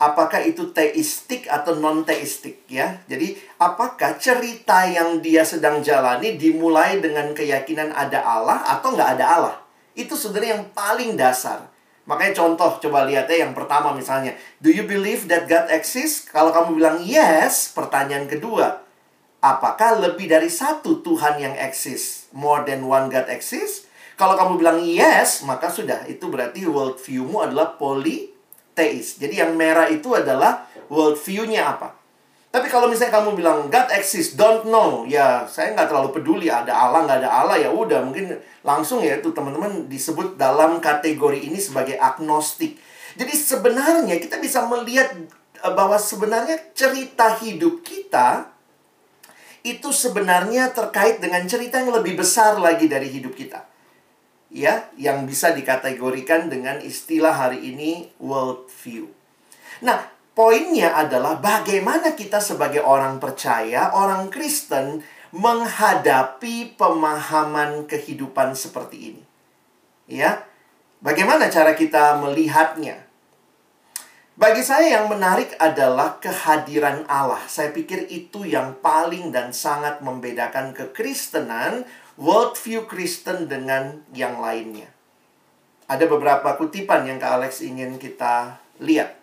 apakah 0.00 0.40
itu 0.40 0.72
teistik 0.72 1.44
atau 1.44 1.76
non 1.76 2.02
teistik 2.08 2.64
ya. 2.66 3.04
Jadi 3.04 3.36
apakah 3.60 4.16
cerita 4.16 4.88
yang 4.88 5.20
dia 5.20 5.44
sedang 5.44 5.84
jalani 5.84 6.40
dimulai 6.40 7.04
dengan 7.04 7.36
keyakinan 7.36 7.92
ada 7.92 8.24
Allah 8.24 8.64
atau 8.64 8.96
nggak 8.96 9.10
ada 9.20 9.26
Allah? 9.28 9.56
Itu 9.92 10.16
sebenarnya 10.16 10.56
yang 10.56 10.66
paling 10.72 11.20
dasar. 11.20 11.68
Makanya 12.08 12.42
contoh 12.42 12.80
coba 12.80 13.04
lihat 13.04 13.28
ya 13.28 13.44
yang 13.44 13.52
pertama 13.52 13.92
misalnya, 13.92 14.32
do 14.58 14.72
you 14.72 14.88
believe 14.88 15.28
that 15.28 15.44
God 15.44 15.68
exists? 15.68 16.26
Kalau 16.26 16.48
kamu 16.50 16.80
bilang 16.80 16.98
yes, 17.04 17.70
pertanyaan 17.76 18.24
kedua, 18.24 18.80
apakah 19.44 20.00
lebih 20.00 20.26
dari 20.26 20.48
satu 20.48 21.04
Tuhan 21.04 21.38
yang 21.38 21.54
eksis? 21.60 22.32
More 22.32 22.64
than 22.64 22.88
one 22.88 23.12
God 23.12 23.28
exists? 23.28 23.86
Kalau 24.16 24.32
kamu 24.32 24.58
bilang 24.58 24.80
yes, 24.80 25.44
maka 25.44 25.68
sudah 25.68 26.08
itu 26.08 26.24
berarti 26.32 26.64
world 26.64 26.96
view-mu 26.98 27.44
adalah 27.44 27.76
poly 27.76 28.39
teis. 28.80 29.20
Jadi 29.20 29.44
yang 29.44 29.52
merah 29.52 29.92
itu 29.92 30.16
adalah 30.16 30.64
world 30.88 31.20
view-nya 31.20 31.76
apa. 31.76 32.00
Tapi 32.50 32.66
kalau 32.66 32.90
misalnya 32.90 33.22
kamu 33.22 33.38
bilang 33.38 33.70
God 33.70 33.94
exists, 33.94 34.34
don't 34.34 34.66
know, 34.66 35.06
ya 35.06 35.46
saya 35.46 35.70
nggak 35.76 35.86
terlalu 35.86 36.10
peduli 36.18 36.50
ada 36.50 36.74
Allah 36.74 37.06
nggak 37.06 37.18
ada 37.22 37.30
Allah 37.30 37.56
ya 37.62 37.70
udah 37.70 38.02
mungkin 38.02 38.34
langsung 38.66 39.06
ya 39.06 39.22
itu 39.22 39.30
teman-teman 39.30 39.86
disebut 39.86 40.34
dalam 40.34 40.82
kategori 40.82 41.46
ini 41.46 41.60
sebagai 41.62 41.94
agnostik. 41.94 42.74
Jadi 43.14 43.30
sebenarnya 43.36 44.18
kita 44.18 44.42
bisa 44.42 44.66
melihat 44.66 45.14
eh, 45.62 45.72
bahwa 45.76 45.94
sebenarnya 45.94 46.58
cerita 46.74 47.38
hidup 47.38 47.86
kita 47.86 48.50
itu 49.62 49.92
sebenarnya 49.94 50.74
terkait 50.74 51.22
dengan 51.22 51.46
cerita 51.46 51.78
yang 51.78 51.92
lebih 51.94 52.18
besar 52.18 52.58
lagi 52.58 52.90
dari 52.90 53.12
hidup 53.12 53.36
kita 53.36 53.62
ya 54.50 54.90
yang 54.98 55.24
bisa 55.24 55.54
dikategorikan 55.54 56.50
dengan 56.50 56.82
istilah 56.82 57.32
hari 57.32 57.70
ini 57.70 58.10
world 58.18 58.66
view. 58.82 59.08
Nah, 59.80 60.04
poinnya 60.34 60.92
adalah 60.98 61.38
bagaimana 61.38 62.12
kita 62.18 62.42
sebagai 62.42 62.82
orang 62.82 63.22
percaya, 63.22 63.94
orang 63.94 64.28
Kristen 64.28 65.00
menghadapi 65.30 66.74
pemahaman 66.74 67.86
kehidupan 67.86 68.58
seperti 68.58 69.14
ini. 69.14 69.22
Ya. 70.10 70.44
Bagaimana 71.00 71.48
cara 71.48 71.72
kita 71.72 72.20
melihatnya? 72.20 73.08
Bagi 74.40 74.64
saya 74.64 75.00
yang 75.00 75.12
menarik 75.12 75.52
adalah 75.60 76.16
kehadiran 76.16 77.04
Allah. 77.08 77.40
Saya 77.44 77.76
pikir 77.76 78.08
itu 78.08 78.48
yang 78.48 78.76
paling 78.80 79.32
dan 79.32 79.52
sangat 79.52 80.00
membedakan 80.00 80.72
kekristenan 80.72 81.84
worldview 82.18 82.88
Kristen 82.88 83.46
dengan 83.46 84.02
yang 84.10 84.40
lainnya. 84.42 84.90
Ada 85.90 86.06
beberapa 86.06 86.54
kutipan 86.54 87.02
yang 87.06 87.18
Kak 87.18 87.42
Alex 87.42 87.66
ingin 87.66 87.98
kita 87.98 88.62
lihat. 88.78 89.18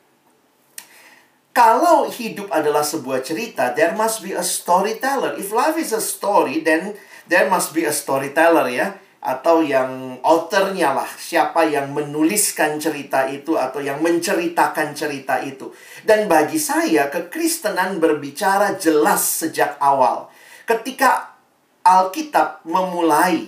Kalau 1.58 2.06
hidup 2.06 2.54
adalah 2.54 2.86
sebuah 2.86 3.26
cerita, 3.26 3.74
there 3.74 3.98
must 3.98 4.22
be 4.22 4.36
a 4.36 4.46
storyteller. 4.46 5.34
If 5.42 5.50
life 5.50 5.74
is 5.82 5.90
a 5.90 6.04
story, 6.04 6.62
then 6.62 6.94
there 7.26 7.50
must 7.50 7.74
be 7.74 7.88
a 7.88 7.96
storyteller 7.96 8.70
ya. 8.70 8.94
Atau 9.18 9.66
yang 9.66 10.22
authornya 10.22 10.94
lah, 10.94 11.10
siapa 11.18 11.66
yang 11.66 11.98
menuliskan 11.98 12.78
cerita 12.78 13.26
itu 13.26 13.58
atau 13.58 13.82
yang 13.82 14.06
menceritakan 14.06 14.94
cerita 14.94 15.42
itu. 15.42 15.74
Dan 16.06 16.30
bagi 16.30 16.62
saya, 16.62 17.10
kekristenan 17.10 17.98
berbicara 17.98 18.78
jelas 18.78 19.26
sejak 19.26 19.82
awal. 19.82 20.30
Ketika 20.70 21.37
Alkitab 21.88 22.68
memulai 22.68 23.48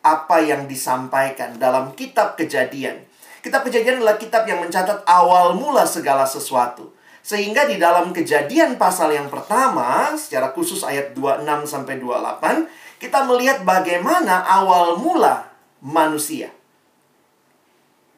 apa 0.00 0.40
yang 0.40 0.64
disampaikan 0.64 1.60
dalam 1.60 1.92
kitab 1.92 2.32
Kejadian. 2.40 3.04
Kitab 3.44 3.68
Kejadian 3.68 4.00
adalah 4.00 4.16
kitab 4.16 4.48
yang 4.48 4.64
mencatat 4.64 5.04
awal 5.04 5.52
mula 5.52 5.84
segala 5.84 6.24
sesuatu. 6.24 6.96
Sehingga 7.20 7.68
di 7.68 7.76
dalam 7.76 8.16
Kejadian 8.16 8.80
pasal 8.80 9.12
yang 9.12 9.28
pertama, 9.28 10.08
secara 10.16 10.56
khusus 10.56 10.80
ayat 10.88 11.12
26 11.12 11.68
sampai 11.68 12.00
28, 12.00 12.64
kita 12.96 13.28
melihat 13.28 13.60
bagaimana 13.60 14.40
awal 14.48 14.96
mula 14.96 15.52
manusia. 15.84 16.48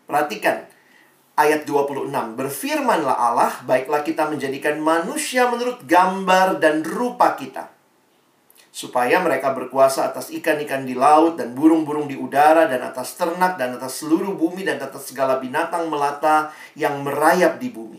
Perhatikan 0.07 0.71
ayat 1.35 1.67
26. 1.67 2.15
Berfirmanlah 2.38 3.17
Allah, 3.17 3.59
baiklah 3.67 4.07
kita 4.07 4.31
menjadikan 4.31 4.79
manusia 4.79 5.50
menurut 5.50 5.83
gambar 5.83 6.62
dan 6.62 6.87
rupa 6.87 7.35
kita 7.35 7.77
supaya 8.78 9.18
mereka 9.18 9.50
berkuasa 9.58 10.06
atas 10.06 10.30
ikan-ikan 10.30 10.87
di 10.87 10.94
laut 10.94 11.35
dan 11.35 11.50
burung-burung 11.50 12.06
di 12.06 12.14
udara 12.14 12.70
dan 12.70 12.78
atas 12.87 13.18
ternak 13.18 13.58
dan 13.58 13.75
atas 13.75 14.06
seluruh 14.06 14.38
bumi 14.38 14.62
dan 14.62 14.78
atas 14.78 15.11
segala 15.11 15.42
binatang 15.42 15.90
melata 15.90 16.54
yang 16.78 17.02
merayap 17.02 17.58
di 17.58 17.75
bumi. 17.75 17.99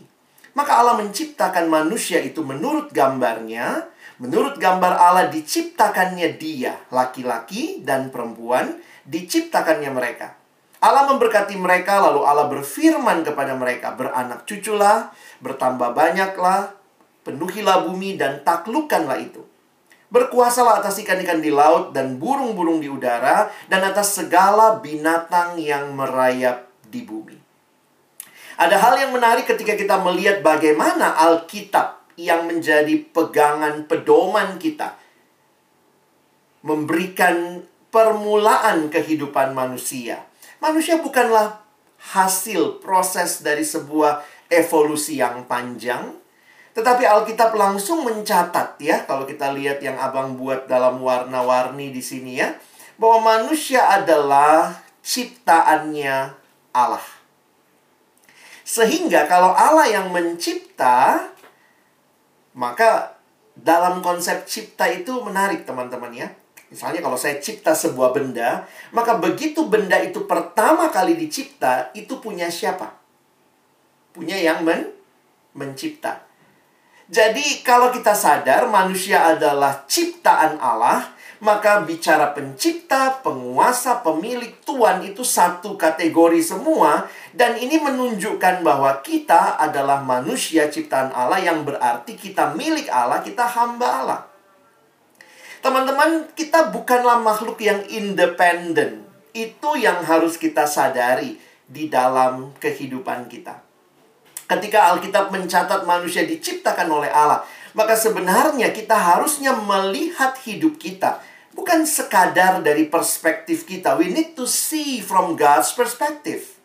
Maka 0.56 0.80
Allah 0.80 0.96
menciptakan 1.04 1.68
manusia 1.68 2.24
itu 2.24 2.40
menurut 2.40 2.96
gambarnya, 2.96 3.92
menurut 4.24 4.56
gambar 4.56 4.96
Allah 4.96 5.28
diciptakannya 5.28 6.40
dia, 6.40 6.80
laki-laki 6.88 7.84
dan 7.84 8.08
perempuan, 8.08 8.80
diciptakannya 9.04 9.92
mereka. 9.92 10.32
Allah 10.80 11.12
memberkati 11.12 11.60
mereka, 11.60 12.00
lalu 12.00 12.24
Allah 12.24 12.48
berfirman 12.48 13.20
kepada 13.20 13.52
mereka, 13.52 13.92
beranak 13.92 14.48
cuculah, 14.48 15.12
bertambah 15.44 15.92
banyaklah, 15.92 16.72
penuhilah 17.20 17.84
bumi 17.84 18.16
dan 18.16 18.40
taklukkanlah 18.40 19.20
itu. 19.20 19.44
Berkuasalah 20.10 20.82
atas 20.82 20.98
ikan-ikan 21.06 21.38
di 21.38 21.54
laut 21.54 21.94
dan 21.94 22.18
burung-burung 22.18 22.82
di 22.82 22.90
udara 22.90 23.46
dan 23.70 23.86
atas 23.86 24.18
segala 24.18 24.82
binatang 24.82 25.54
yang 25.58 25.94
merayap 25.94 26.66
di 26.90 27.06
bumi. 27.06 27.38
Ada 28.58 28.76
hal 28.76 28.94
yang 29.06 29.14
menarik 29.14 29.46
ketika 29.46 29.78
kita 29.78 30.02
melihat 30.02 30.42
bagaimana 30.42 31.14
Alkitab 31.16 32.12
yang 32.20 32.44
menjadi 32.44 32.92
pegangan 33.08 33.88
pedoman 33.88 34.60
kita 34.60 35.00
memberikan 36.60 37.64
permulaan 37.88 38.92
kehidupan 38.92 39.56
manusia. 39.56 40.28
Manusia 40.60 41.00
bukanlah 41.00 41.64
hasil 42.12 42.84
proses 42.84 43.40
dari 43.40 43.64
sebuah 43.64 44.20
evolusi 44.52 45.20
yang 45.24 45.48
panjang, 45.48 46.19
tetapi 46.80 47.04
Alkitab 47.04 47.52
langsung 47.52 48.08
mencatat 48.08 48.80
ya, 48.80 49.04
kalau 49.04 49.28
kita 49.28 49.52
lihat 49.52 49.84
yang 49.84 50.00
Abang 50.00 50.40
buat 50.40 50.64
dalam 50.64 51.04
warna-warni 51.04 51.92
di 51.92 52.00
sini 52.00 52.40
ya, 52.40 52.56
bahwa 52.96 53.36
manusia 53.36 53.84
adalah 53.92 54.80
ciptaannya 55.04 56.32
Allah. 56.72 57.04
Sehingga 58.64 59.28
kalau 59.28 59.52
Allah 59.52 59.92
yang 59.92 60.08
mencipta, 60.08 61.28
maka 62.56 63.20
dalam 63.52 64.00
konsep 64.00 64.48
cipta 64.48 64.88
itu 64.88 65.20
menarik 65.20 65.68
teman-teman 65.68 66.16
ya. 66.16 66.28
Misalnya 66.72 67.02
kalau 67.04 67.18
saya 67.18 67.36
cipta 67.42 67.76
sebuah 67.76 68.14
benda, 68.16 68.64
maka 68.94 69.18
begitu 69.20 69.66
benda 69.66 70.00
itu 70.00 70.24
pertama 70.24 70.88
kali 70.88 71.18
dicipta, 71.18 71.90
itu 71.92 72.22
punya 72.22 72.46
siapa? 72.46 73.00
punya 74.10 74.36
yang 74.38 74.66
men 74.66 74.90
mencipta. 75.54 76.22
Jadi 77.10 77.66
kalau 77.66 77.90
kita 77.90 78.14
sadar 78.14 78.70
manusia 78.70 79.34
adalah 79.34 79.82
ciptaan 79.90 80.62
Allah, 80.62 81.10
maka 81.42 81.82
bicara 81.82 82.30
pencipta, 82.30 83.18
penguasa, 83.18 83.98
pemilik, 83.98 84.54
tuan 84.62 85.02
itu 85.02 85.26
satu 85.26 85.74
kategori 85.74 86.38
semua 86.38 87.10
dan 87.34 87.58
ini 87.58 87.82
menunjukkan 87.82 88.62
bahwa 88.62 89.02
kita 89.02 89.58
adalah 89.58 90.06
manusia 90.06 90.70
ciptaan 90.70 91.10
Allah 91.10 91.42
yang 91.42 91.66
berarti 91.66 92.14
kita 92.14 92.54
milik 92.54 92.86
Allah, 92.86 93.18
kita 93.26 93.42
hamba 93.42 93.88
Allah. 94.06 94.20
Teman-teman, 95.66 96.30
kita 96.38 96.70
bukanlah 96.70 97.18
makhluk 97.18 97.58
yang 97.58 97.82
independen. 97.90 99.02
Itu 99.34 99.74
yang 99.74 100.06
harus 100.06 100.38
kita 100.38 100.62
sadari 100.62 101.42
di 101.66 101.90
dalam 101.90 102.54
kehidupan 102.54 103.26
kita. 103.26 103.69
Ketika 104.50 104.90
Alkitab 104.90 105.30
mencatat 105.30 105.86
manusia 105.86 106.26
diciptakan 106.26 106.90
oleh 106.90 107.06
Allah, 107.06 107.46
maka 107.78 107.94
sebenarnya 107.94 108.74
kita 108.74 108.98
harusnya 108.98 109.54
melihat 109.54 110.34
hidup 110.42 110.74
kita 110.74 111.22
bukan 111.54 111.86
sekadar 111.86 112.58
dari 112.58 112.90
perspektif 112.90 113.62
kita. 113.62 113.94
We 113.94 114.10
need 114.10 114.34
to 114.34 114.50
see 114.50 114.98
from 114.98 115.38
God's 115.38 115.70
perspective. 115.70 116.58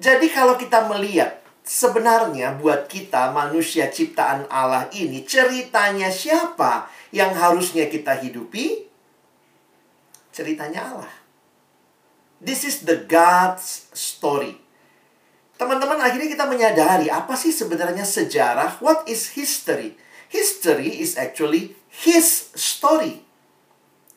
Jadi 0.00 0.32
kalau 0.32 0.56
kita 0.56 0.88
melihat 0.88 1.44
sebenarnya 1.68 2.56
buat 2.56 2.88
kita 2.88 3.30
manusia 3.36 3.92
ciptaan 3.92 4.48
Allah 4.48 4.88
ini 4.96 5.22
ceritanya 5.22 6.08
siapa 6.08 6.88
yang 7.14 7.36
harusnya 7.36 7.92
kita 7.92 8.18
hidupi? 8.24 8.88
Ceritanya 10.34 10.80
Allah. 10.96 11.12
This 12.42 12.66
is 12.66 12.88
the 12.88 13.04
God's 13.06 13.86
story. 13.94 14.63
Teman-teman, 15.54 16.02
akhirnya 16.02 16.26
kita 16.26 16.46
menyadari 16.50 17.06
apa 17.06 17.38
sih 17.38 17.54
sebenarnya 17.54 18.02
sejarah? 18.02 18.82
What 18.82 19.06
is 19.06 19.38
history? 19.38 19.94
History 20.26 20.98
is 20.98 21.14
actually 21.14 21.78
his 21.86 22.50
story. 22.58 23.22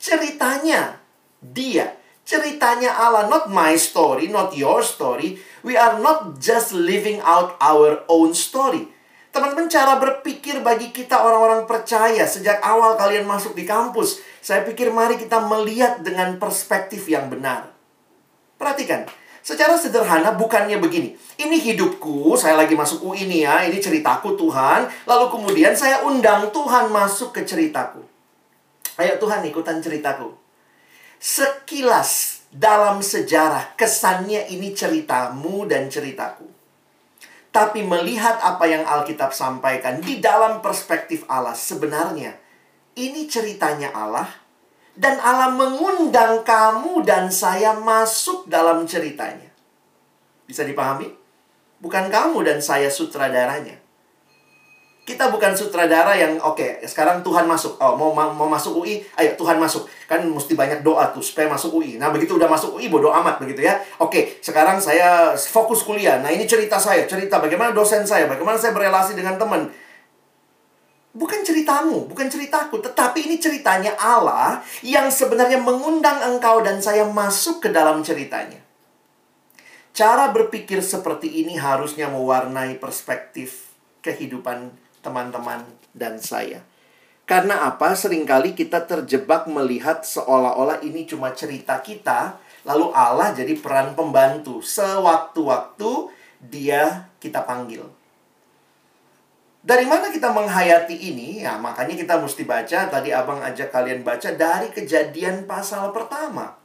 Ceritanya 0.02 0.98
dia, 1.38 1.94
ceritanya 2.26 2.98
Allah, 2.98 3.30
not 3.30 3.54
my 3.54 3.78
story, 3.78 4.34
not 4.34 4.58
your 4.58 4.82
story. 4.82 5.38
We 5.62 5.78
are 5.78 6.02
not 6.02 6.42
just 6.42 6.74
living 6.74 7.22
out 7.22 7.54
our 7.62 8.02
own 8.10 8.34
story. 8.34 8.90
Teman-teman, 9.30 9.70
cara 9.70 10.02
berpikir 10.02 10.66
bagi 10.66 10.90
kita 10.90 11.22
orang-orang 11.22 11.70
percaya 11.70 12.26
sejak 12.26 12.58
awal 12.66 12.98
kalian 12.98 13.30
masuk 13.30 13.54
di 13.54 13.70
kampus, 13.70 14.18
saya 14.42 14.66
pikir 14.66 14.90
mari 14.90 15.22
kita 15.22 15.38
melihat 15.46 16.02
dengan 16.02 16.42
perspektif 16.42 17.06
yang 17.06 17.30
benar. 17.30 17.70
Perhatikan, 18.58 19.06
Secara 19.48 19.80
sederhana 19.80 20.36
bukannya 20.36 20.76
begini. 20.76 21.16
Ini 21.40 21.56
hidupku, 21.72 22.36
saya 22.36 22.60
lagi 22.60 22.76
masuk 22.76 23.08
UI 23.08 23.32
ini 23.32 23.48
ya, 23.48 23.64
ini 23.64 23.80
ceritaku 23.80 24.36
Tuhan. 24.36 24.92
Lalu 25.08 25.26
kemudian 25.32 25.72
saya 25.72 26.04
undang 26.04 26.52
Tuhan 26.52 26.92
masuk 26.92 27.32
ke 27.32 27.48
ceritaku. 27.48 28.04
Ayo 29.00 29.16
Tuhan 29.16 29.48
ikutan 29.48 29.80
ceritaku. 29.80 30.36
Sekilas 31.16 32.44
dalam 32.52 33.00
sejarah 33.00 33.72
kesannya 33.80 34.52
ini 34.52 34.76
ceritamu 34.76 35.64
dan 35.64 35.88
ceritaku. 35.88 36.44
Tapi 37.56 37.88
melihat 37.88 38.44
apa 38.44 38.68
yang 38.68 38.84
Alkitab 38.84 39.32
sampaikan 39.32 40.04
di 40.04 40.20
dalam 40.20 40.60
perspektif 40.60 41.24
Allah 41.32 41.56
sebenarnya 41.56 42.36
ini 43.00 43.32
ceritanya 43.32 43.96
Allah 43.96 44.28
dan 44.98 45.22
Allah 45.22 45.54
mengundang 45.54 46.42
kamu 46.42 47.06
dan 47.06 47.30
saya 47.30 47.78
masuk 47.78 48.50
dalam 48.50 48.82
ceritanya. 48.90 49.54
Bisa 50.50 50.66
dipahami? 50.66 51.14
Bukan 51.78 52.10
kamu 52.10 52.42
dan 52.42 52.58
saya 52.58 52.90
sutradaranya. 52.90 53.78
Kita 55.08 55.32
bukan 55.32 55.56
sutradara 55.56 56.20
yang 56.20 56.36
oke, 56.44 56.60
okay, 56.60 56.84
sekarang 56.84 57.24
Tuhan 57.24 57.48
masuk. 57.48 57.80
Oh, 57.80 57.96
mau 57.96 58.12
mau 58.12 58.50
masuk 58.52 58.84
UI, 58.84 59.00
ayo 59.16 59.40
Tuhan 59.40 59.56
masuk. 59.56 59.88
Kan 60.04 60.28
mesti 60.28 60.52
banyak 60.52 60.84
doa 60.84 61.16
tuh 61.16 61.24
supaya 61.24 61.48
masuk 61.48 61.80
UI. 61.80 61.96
Nah, 61.96 62.12
begitu 62.12 62.36
udah 62.36 62.52
masuk 62.52 62.76
UI 62.76 62.92
bodo 62.92 63.08
amat 63.16 63.40
begitu 63.40 63.64
ya. 63.64 63.80
Oke, 64.04 64.12
okay, 64.12 64.24
sekarang 64.44 64.84
saya 64.84 65.32
fokus 65.40 65.88
kuliah. 65.88 66.20
Nah, 66.20 66.28
ini 66.28 66.44
cerita 66.44 66.76
saya, 66.76 67.08
cerita 67.08 67.40
bagaimana 67.40 67.72
dosen 67.72 68.04
saya, 68.04 68.28
bagaimana 68.28 68.60
saya 68.60 68.76
berelasi 68.76 69.16
dengan 69.16 69.40
teman 69.40 69.72
bukan 71.18 71.42
ceritamu, 71.42 72.06
bukan 72.06 72.30
ceritaku, 72.30 72.78
tetapi 72.78 73.26
ini 73.26 73.42
ceritanya 73.42 73.98
Allah 73.98 74.62
yang 74.86 75.10
sebenarnya 75.10 75.58
mengundang 75.58 76.22
engkau 76.22 76.62
dan 76.62 76.78
saya 76.78 77.10
masuk 77.10 77.66
ke 77.66 77.70
dalam 77.74 78.06
ceritanya. 78.06 78.62
Cara 79.98 80.30
berpikir 80.30 80.86
seperti 80.86 81.42
ini 81.42 81.58
harusnya 81.58 82.06
mewarnai 82.06 82.78
perspektif 82.78 83.74
kehidupan 84.06 84.70
teman-teman 85.02 85.66
dan 85.98 86.22
saya. 86.22 86.62
Karena 87.26 87.66
apa? 87.66 87.98
Seringkali 87.98 88.54
kita 88.54 88.86
terjebak 88.86 89.50
melihat 89.50 90.06
seolah-olah 90.06 90.86
ini 90.86 91.10
cuma 91.10 91.34
cerita 91.34 91.82
kita, 91.82 92.38
lalu 92.62 92.94
Allah 92.94 93.34
jadi 93.34 93.58
peran 93.58 93.98
pembantu. 93.98 94.62
Sewaktu-waktu 94.62 96.14
dia 96.46 97.10
kita 97.18 97.42
panggil. 97.42 97.97
Dari 99.68 99.84
mana 99.84 100.08
kita 100.08 100.32
menghayati 100.32 100.96
ini? 100.96 101.44
Ya, 101.44 101.60
makanya 101.60 102.00
kita 102.00 102.16
mesti 102.24 102.48
baca. 102.48 102.88
Tadi 102.88 103.12
abang 103.12 103.44
ajak 103.44 103.68
kalian 103.68 104.00
baca 104.00 104.32
dari 104.32 104.72
kejadian 104.72 105.44
pasal 105.44 105.92
pertama. 105.92 106.56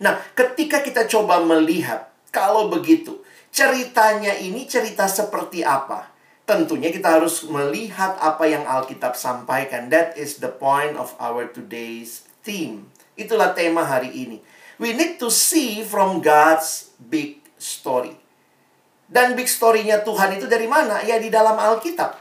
Nah, 0.00 0.16
ketika 0.32 0.80
kita 0.80 1.04
coba 1.04 1.44
melihat, 1.44 2.08
kalau 2.32 2.72
begitu, 2.72 3.20
ceritanya 3.52 4.32
ini 4.40 4.64
cerita 4.64 5.04
seperti 5.04 5.68
apa? 5.68 6.08
Tentunya 6.48 6.88
kita 6.88 7.20
harus 7.20 7.44
melihat 7.44 8.16
apa 8.24 8.48
yang 8.48 8.64
Alkitab 8.64 9.12
sampaikan. 9.12 9.92
That 9.92 10.16
is 10.16 10.40
the 10.40 10.48
point 10.48 10.96
of 10.96 11.12
our 11.20 11.44
today's 11.44 12.24
theme. 12.40 12.88
Itulah 13.20 13.52
tema 13.52 13.84
hari 13.84 14.08
ini. 14.16 14.40
We 14.80 14.96
need 14.96 15.20
to 15.20 15.28
see 15.28 15.84
from 15.84 16.24
God's 16.24 16.96
big 16.96 17.44
story. 17.60 18.21
Dan 19.12 19.36
big 19.36 19.44
story-nya 19.44 20.00
Tuhan 20.00 20.40
itu 20.40 20.48
dari 20.48 20.64
mana? 20.64 21.04
Ya 21.04 21.20
di 21.20 21.28
dalam 21.28 21.60
Alkitab. 21.60 22.16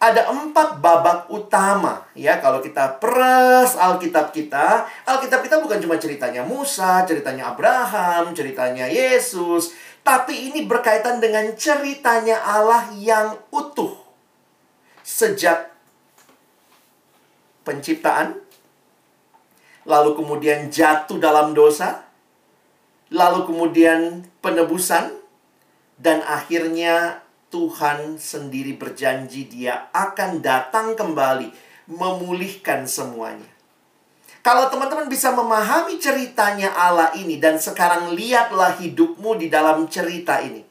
Ada 0.00 0.32
empat 0.32 0.80
babak 0.80 1.28
utama 1.28 2.08
ya 2.16 2.40
kalau 2.40 2.58
kita 2.58 2.98
peras 2.98 3.78
Alkitab 3.78 4.34
kita. 4.34 4.90
Alkitab 5.06 5.44
kita 5.46 5.62
bukan 5.62 5.78
cuma 5.78 6.00
ceritanya 6.02 6.42
Musa, 6.42 7.06
ceritanya 7.06 7.54
Abraham, 7.54 8.34
ceritanya 8.34 8.90
Yesus. 8.90 9.70
Tapi 10.02 10.50
ini 10.50 10.66
berkaitan 10.66 11.22
dengan 11.22 11.52
ceritanya 11.54 12.42
Allah 12.42 12.90
yang 12.96 13.38
utuh. 13.52 13.92
Sejak 15.04 15.68
penciptaan, 17.62 18.40
lalu 19.84 20.16
kemudian 20.16 20.72
jatuh 20.72 21.20
dalam 21.20 21.52
dosa, 21.52 22.08
lalu 23.12 23.44
kemudian 23.44 24.24
penebusan, 24.40 25.19
dan 26.00 26.24
akhirnya 26.24 27.20
Tuhan 27.52 28.16
sendiri 28.16 28.80
berjanji 28.80 29.44
dia 29.52 29.92
akan 29.92 30.40
datang 30.40 30.96
kembali 30.96 31.52
memulihkan 31.92 32.88
semuanya. 32.88 33.50
Kalau 34.40 34.72
teman-teman 34.72 35.12
bisa 35.12 35.36
memahami 35.36 36.00
ceritanya 36.00 36.72
Allah 36.72 37.12
ini 37.12 37.36
dan 37.36 37.60
sekarang 37.60 38.16
lihatlah 38.16 38.72
hidupmu 38.80 39.36
di 39.36 39.52
dalam 39.52 39.84
cerita 39.92 40.40
ini. 40.40 40.64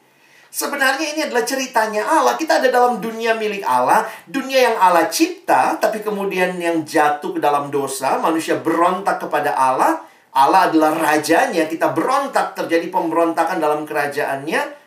Sebenarnya 0.50 1.14
ini 1.14 1.22
adalah 1.30 1.46
ceritanya 1.46 2.02
Allah. 2.10 2.34
Kita 2.34 2.58
ada 2.58 2.74
dalam 2.74 2.98
dunia 2.98 3.38
milik 3.38 3.62
Allah, 3.62 4.10
dunia 4.26 4.74
yang 4.74 4.78
Allah 4.82 5.06
cipta, 5.06 5.78
tapi 5.78 6.02
kemudian 6.02 6.58
yang 6.58 6.82
jatuh 6.82 7.38
ke 7.38 7.40
dalam 7.40 7.70
dosa, 7.70 8.18
manusia 8.18 8.58
berontak 8.58 9.22
kepada 9.22 9.54
Allah. 9.54 10.02
Allah 10.34 10.74
adalah 10.74 10.98
rajanya, 10.98 11.70
kita 11.70 11.94
berontak, 11.94 12.58
terjadi 12.58 12.90
pemberontakan 12.90 13.62
dalam 13.62 13.86
kerajaannya. 13.86 14.79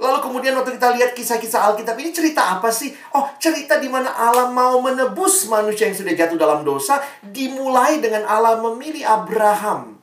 Lalu 0.00 0.18
kemudian 0.24 0.56
waktu 0.56 0.80
kita 0.80 0.96
lihat 0.96 1.12
kisah-kisah 1.12 1.60
Alkitab 1.70 1.92
ini 2.00 2.08
cerita 2.08 2.56
apa 2.56 2.72
sih? 2.72 2.88
Oh, 3.12 3.28
cerita 3.36 3.76
di 3.76 3.92
mana 3.92 4.08
Allah 4.08 4.48
mau 4.48 4.80
menebus 4.80 5.44
manusia 5.52 5.92
yang 5.92 5.96
sudah 6.00 6.16
jatuh 6.16 6.40
dalam 6.40 6.64
dosa, 6.64 7.04
dimulai 7.20 8.00
dengan 8.00 8.24
Allah 8.24 8.56
memilih 8.64 9.04
Abraham. 9.04 10.00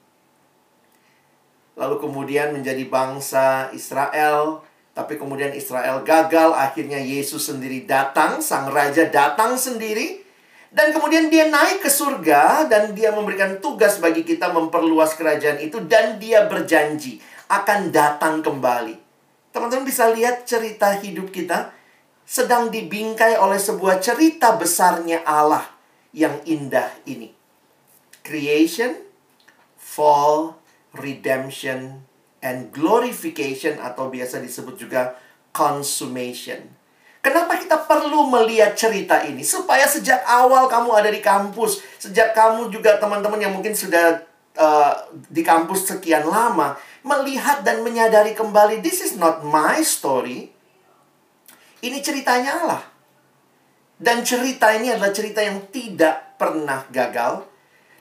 Lalu 1.73 1.97
kemudian 1.97 2.53
menjadi 2.53 2.85
bangsa 2.85 3.73
Israel, 3.73 4.61
tapi 4.93 5.17
kemudian 5.17 5.57
Israel 5.57 6.05
gagal, 6.05 6.53
akhirnya 6.53 7.01
Yesus 7.01 7.49
sendiri 7.49 7.89
datang, 7.89 8.37
sang 8.37 8.69
raja 8.69 9.09
datang 9.09 9.57
sendiri, 9.57 10.21
dan 10.69 10.93
kemudian 10.93 11.33
dia 11.33 11.49
naik 11.49 11.81
ke 11.81 11.89
surga 11.89 12.69
dan 12.69 12.93
dia 12.93 13.09
memberikan 13.09 13.57
tugas 13.57 13.97
bagi 13.97 14.21
kita 14.21 14.53
memperluas 14.53 15.17
kerajaan 15.17 15.57
itu 15.57 15.81
dan 15.89 16.21
dia 16.21 16.45
berjanji 16.45 17.17
akan 17.49 17.89
datang 17.89 18.45
kembali. 18.45 19.06
Teman-teman 19.57 19.89
bisa 19.89 20.13
lihat 20.13 20.45
cerita 20.45 20.93
hidup 21.01 21.33
kita 21.33 21.73
sedang 22.29 22.69
dibingkai 22.69 23.41
oleh 23.41 23.57
sebuah 23.57 23.97
cerita 23.97 24.53
besarnya 24.53 25.25
Allah 25.25 25.65
yang 26.13 26.45
indah 26.45 26.93
ini. 27.09 27.33
Creation, 28.21 28.93
fall, 29.73 30.61
redemption, 30.93 32.05
and 32.37 32.69
glorification 32.69 33.81
atau 33.81 34.13
biasa 34.13 34.45
disebut 34.45 34.77
juga 34.77 35.17
consummation. 35.49 36.61
Kenapa 37.25 37.57
kita 37.57 37.81
perlu 37.81 38.29
melihat 38.29 38.77
cerita 38.77 39.25
ini? 39.25 39.41
Supaya 39.41 39.89
sejak 39.89 40.21
awal 40.29 40.69
kamu 40.69 40.93
ada 40.93 41.09
di 41.09 41.17
kampus, 41.17 41.81
sejak 41.97 42.37
kamu 42.37 42.69
juga 42.69 43.01
teman-teman 43.01 43.41
yang 43.41 43.57
mungkin 43.57 43.73
sudah 43.73 44.21
uh, 44.53 44.93
di 45.33 45.41
kampus 45.41 45.89
sekian 45.89 46.29
lama, 46.29 46.77
melihat 47.07 47.63
dan 47.63 47.81
menyadari 47.81 48.35
kembali, 48.35 48.83
this 48.83 48.99
is 48.99 49.15
not 49.15 49.41
my 49.47 49.79
story. 49.79 50.51
Ini 51.79 52.03
ceritanya 52.03 52.51
Allah. 52.59 52.83
Dan 53.97 54.21
cerita 54.21 54.69
ini 54.75 54.93
adalah 54.93 55.15
cerita 55.15 55.41
yang 55.41 55.71
tidak 55.71 56.37
pernah 56.37 56.85
gagal. 56.91 57.47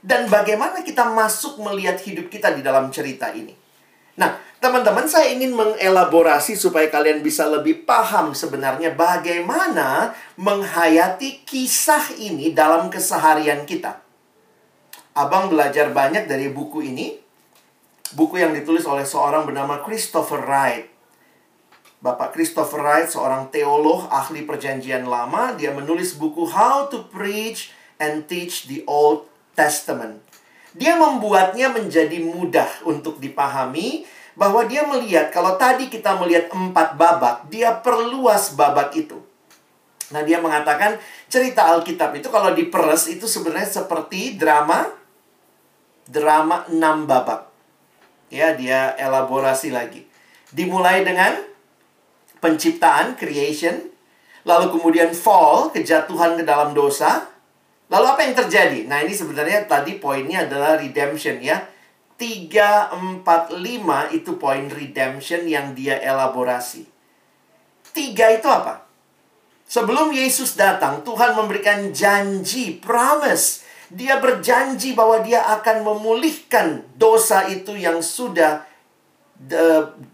Dan 0.03 0.29
bagaimana 0.29 0.85
kita 0.85 1.09
masuk 1.09 1.63
melihat 1.63 1.97
hidup 2.03 2.29
kita 2.29 2.53
di 2.53 2.61
dalam 2.61 2.93
cerita 2.93 3.33
ini. 3.33 3.55
Nah, 4.17 4.39
teman-teman, 4.61 5.05
saya 5.05 5.33
ingin 5.33 5.53
mengelaborasi 5.53 6.57
supaya 6.57 6.89
kalian 6.89 7.21
bisa 7.21 7.45
lebih 7.49 7.85
paham 7.85 8.33
sebenarnya 8.33 8.97
bagaimana 8.97 10.17
menghayati 10.41 11.45
kisah 11.45 12.17
ini 12.17 12.53
dalam 12.57 12.89
keseharian 12.89 13.69
kita. 13.69 14.01
Abang 15.17 15.49
belajar 15.49 15.93
banyak 15.93 16.29
dari 16.29 16.49
buku 16.53 16.93
ini. 16.93 17.26
Buku 18.15 18.39
yang 18.39 18.55
ditulis 18.55 18.87
oleh 18.87 19.03
seorang 19.03 19.43
bernama 19.43 19.83
Christopher 19.83 20.47
Wright. 20.47 20.87
Bapak 21.99 22.37
Christopher 22.37 22.85
Wright, 22.85 23.09
seorang 23.11 23.51
teolog 23.51 24.07
ahli 24.13 24.47
perjanjian 24.47 25.11
lama, 25.11 25.57
dia 25.59 25.75
menulis 25.75 26.15
buku 26.15 26.47
How 26.47 26.87
to 26.87 27.11
Preach 27.11 27.75
and 27.99 28.31
Teach 28.31 28.71
the 28.71 28.87
Old 28.87 29.27
Testament. 29.59 30.23
Dia 30.77 30.95
membuatnya 30.95 31.73
menjadi 31.73 32.23
mudah 32.23 32.69
untuk 32.87 33.19
dipahami 33.19 34.07
bahwa 34.37 34.63
dia 34.69 34.85
melihat 34.85 35.33
kalau 35.33 35.57
tadi 35.57 35.89
kita 35.89 36.15
melihat 36.21 36.53
empat 36.53 36.95
babak, 36.95 37.49
dia 37.51 37.75
perluas 37.75 38.53
babak 38.55 38.93
itu. 38.95 39.19
Nah, 40.15 40.23
dia 40.23 40.39
mengatakan 40.39 41.01
cerita 41.27 41.67
Alkitab 41.75 42.15
itu 42.15 42.31
kalau 42.31 42.55
diperes 42.55 43.11
itu 43.11 43.27
sebenarnya 43.27 43.83
seperti 43.83 44.39
drama 44.39 44.87
drama 46.07 46.63
enam 46.71 47.09
babak. 47.09 47.56
Ya, 48.29 48.55
dia 48.55 48.95
elaborasi 48.99 49.71
lagi. 49.71 50.07
Dimulai 50.51 51.07
dengan 51.07 51.37
penciptaan, 52.43 53.15
creation, 53.15 53.91
lalu 54.47 54.75
kemudian 54.75 55.15
fall, 55.15 55.71
kejatuhan 55.71 56.39
ke 56.39 56.43
dalam 56.43 56.75
dosa, 56.75 57.37
Lalu 57.87 58.07
apa 58.11 58.21
yang 58.27 58.35
terjadi? 58.35 58.81
Nah, 58.91 58.99
ini 59.07 59.15
sebenarnya 59.15 59.71
tadi 59.71 60.03
poinnya 60.03 60.47
adalah 60.47 60.75
redemption 60.79 61.39
ya. 61.39 61.63
3, 62.17 63.23
4, 63.23 63.23
5 63.23 64.17
itu 64.17 64.31
poin 64.41 64.65
redemption 64.73 65.45
yang 65.47 65.77
dia 65.77 66.01
elaborasi. 66.01 66.89
Tiga 67.93 68.33
itu 68.33 68.49
apa? 68.49 68.89
Sebelum 69.69 70.11
Yesus 70.11 70.57
datang, 70.57 71.05
Tuhan 71.05 71.37
memberikan 71.37 71.93
janji, 71.93 72.81
promise. 72.81 73.66
Dia 73.93 74.19
berjanji 74.19 74.99
bahwa 74.99 75.23
dia 75.23 75.47
akan 75.59 75.87
memulihkan 75.87 76.83
dosa 76.99 77.47
itu 77.47 77.79
yang 77.79 78.03
sudah 78.03 78.67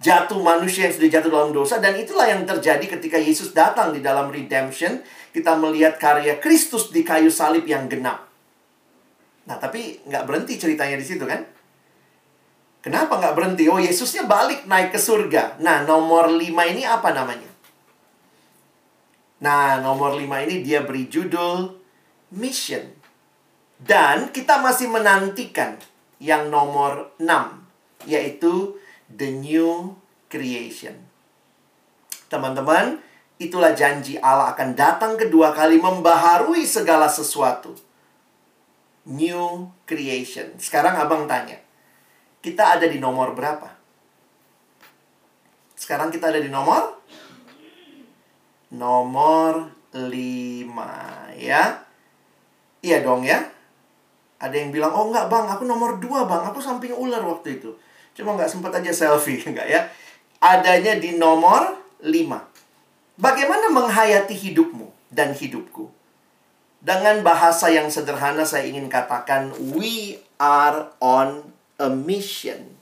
jatuh 0.03 0.43
manusia 0.43 0.91
yang 0.91 0.95
sudah 0.99 1.11
jatuh 1.11 1.31
dalam 1.31 1.55
dosa. 1.55 1.79
Dan 1.79 1.97
itulah 1.97 2.27
yang 2.27 2.43
terjadi 2.43 2.99
ketika 2.99 3.17
Yesus 3.17 3.55
datang 3.55 3.95
di 3.95 4.03
dalam 4.03 4.29
redemption 4.29 5.01
kita 5.33 5.57
melihat 5.57 5.97
karya 5.97 6.37
Kristus 6.43 6.93
di 6.93 7.07
kayu 7.07 7.33
salib 7.33 7.65
yang 7.65 7.89
genap. 7.89 8.29
Nah, 9.49 9.57
tapi 9.59 10.03
nggak 10.07 10.25
berhenti 10.29 10.59
ceritanya 10.59 10.99
di 10.99 11.07
situ 11.07 11.25
kan? 11.25 11.43
Kenapa 12.83 13.15
nggak 13.19 13.35
berhenti? 13.39 13.71
Oh, 13.71 13.79
Yesusnya 13.79 14.27
balik 14.27 14.67
naik 14.67 14.91
ke 14.91 14.99
surga. 14.99 15.63
Nah, 15.63 15.87
nomor 15.87 16.29
lima 16.35 16.67
ini 16.67 16.83
apa 16.83 17.15
namanya? 17.15 17.51
Nah, 19.43 19.79
nomor 19.83 20.19
lima 20.19 20.43
ini 20.43 20.67
dia 20.67 20.83
beri 20.83 21.07
judul 21.07 21.79
Mission. 22.35 23.02
Dan 23.83 24.31
kita 24.31 24.63
masih 24.63 24.87
menantikan 24.87 25.75
yang 26.23 26.49
nomor 26.55 27.11
enam, 27.19 27.67
yaitu 28.07 28.79
The 29.11 29.35
New 29.35 29.99
Creation. 30.31 31.03
Teman-teman, 32.31 33.03
Itulah 33.43 33.75
janji 33.75 34.23
Allah 34.23 34.55
akan 34.55 34.79
datang 34.79 35.19
kedua 35.19 35.51
kali 35.51 35.83
membaharui 35.83 36.63
segala 36.63 37.11
sesuatu. 37.11 37.75
New 39.03 39.67
creation. 39.83 40.55
Sekarang 40.63 40.95
abang 40.95 41.27
tanya. 41.27 41.59
Kita 42.39 42.79
ada 42.79 42.87
di 42.87 43.03
nomor 43.03 43.35
berapa? 43.35 43.67
Sekarang 45.75 46.15
kita 46.15 46.31
ada 46.31 46.39
di 46.39 46.47
nomor? 46.47 47.03
Nomor 48.79 49.75
5 49.91 51.35
ya. 51.35 51.83
Iya 52.79 52.99
dong 53.03 53.27
ya. 53.27 53.43
Ada 54.43 54.59
yang 54.59 54.75
bilang, 54.75 54.91
oh 54.91 55.07
enggak 55.07 55.31
bang, 55.31 55.47
aku 55.47 55.63
nomor 55.63 56.03
2 56.03 56.27
bang. 56.27 56.43
Aku 56.51 56.59
samping 56.59 56.91
ular 56.91 57.23
waktu 57.23 57.63
itu. 57.63 57.71
Cuma 58.19 58.35
nggak 58.35 58.51
sempat 58.51 58.75
aja 58.75 58.91
selfie, 58.91 59.39
enggak 59.51 59.71
ya. 59.71 59.87
Adanya 60.43 60.99
di 60.99 61.15
nomor 61.15 61.79
5. 62.03 63.23
Bagaimana 63.23 63.71
menghayati 63.71 64.35
hidupmu 64.35 64.91
dan 65.15 65.31
hidupku? 65.31 65.87
Dengan 66.83 67.23
bahasa 67.23 67.71
yang 67.71 67.87
sederhana 67.87 68.43
saya 68.43 68.67
ingin 68.67 68.91
katakan 68.91 69.55
we 69.71 70.19
are 70.43 70.91
on 70.99 71.55
a 71.79 71.87
mission. 71.87 72.75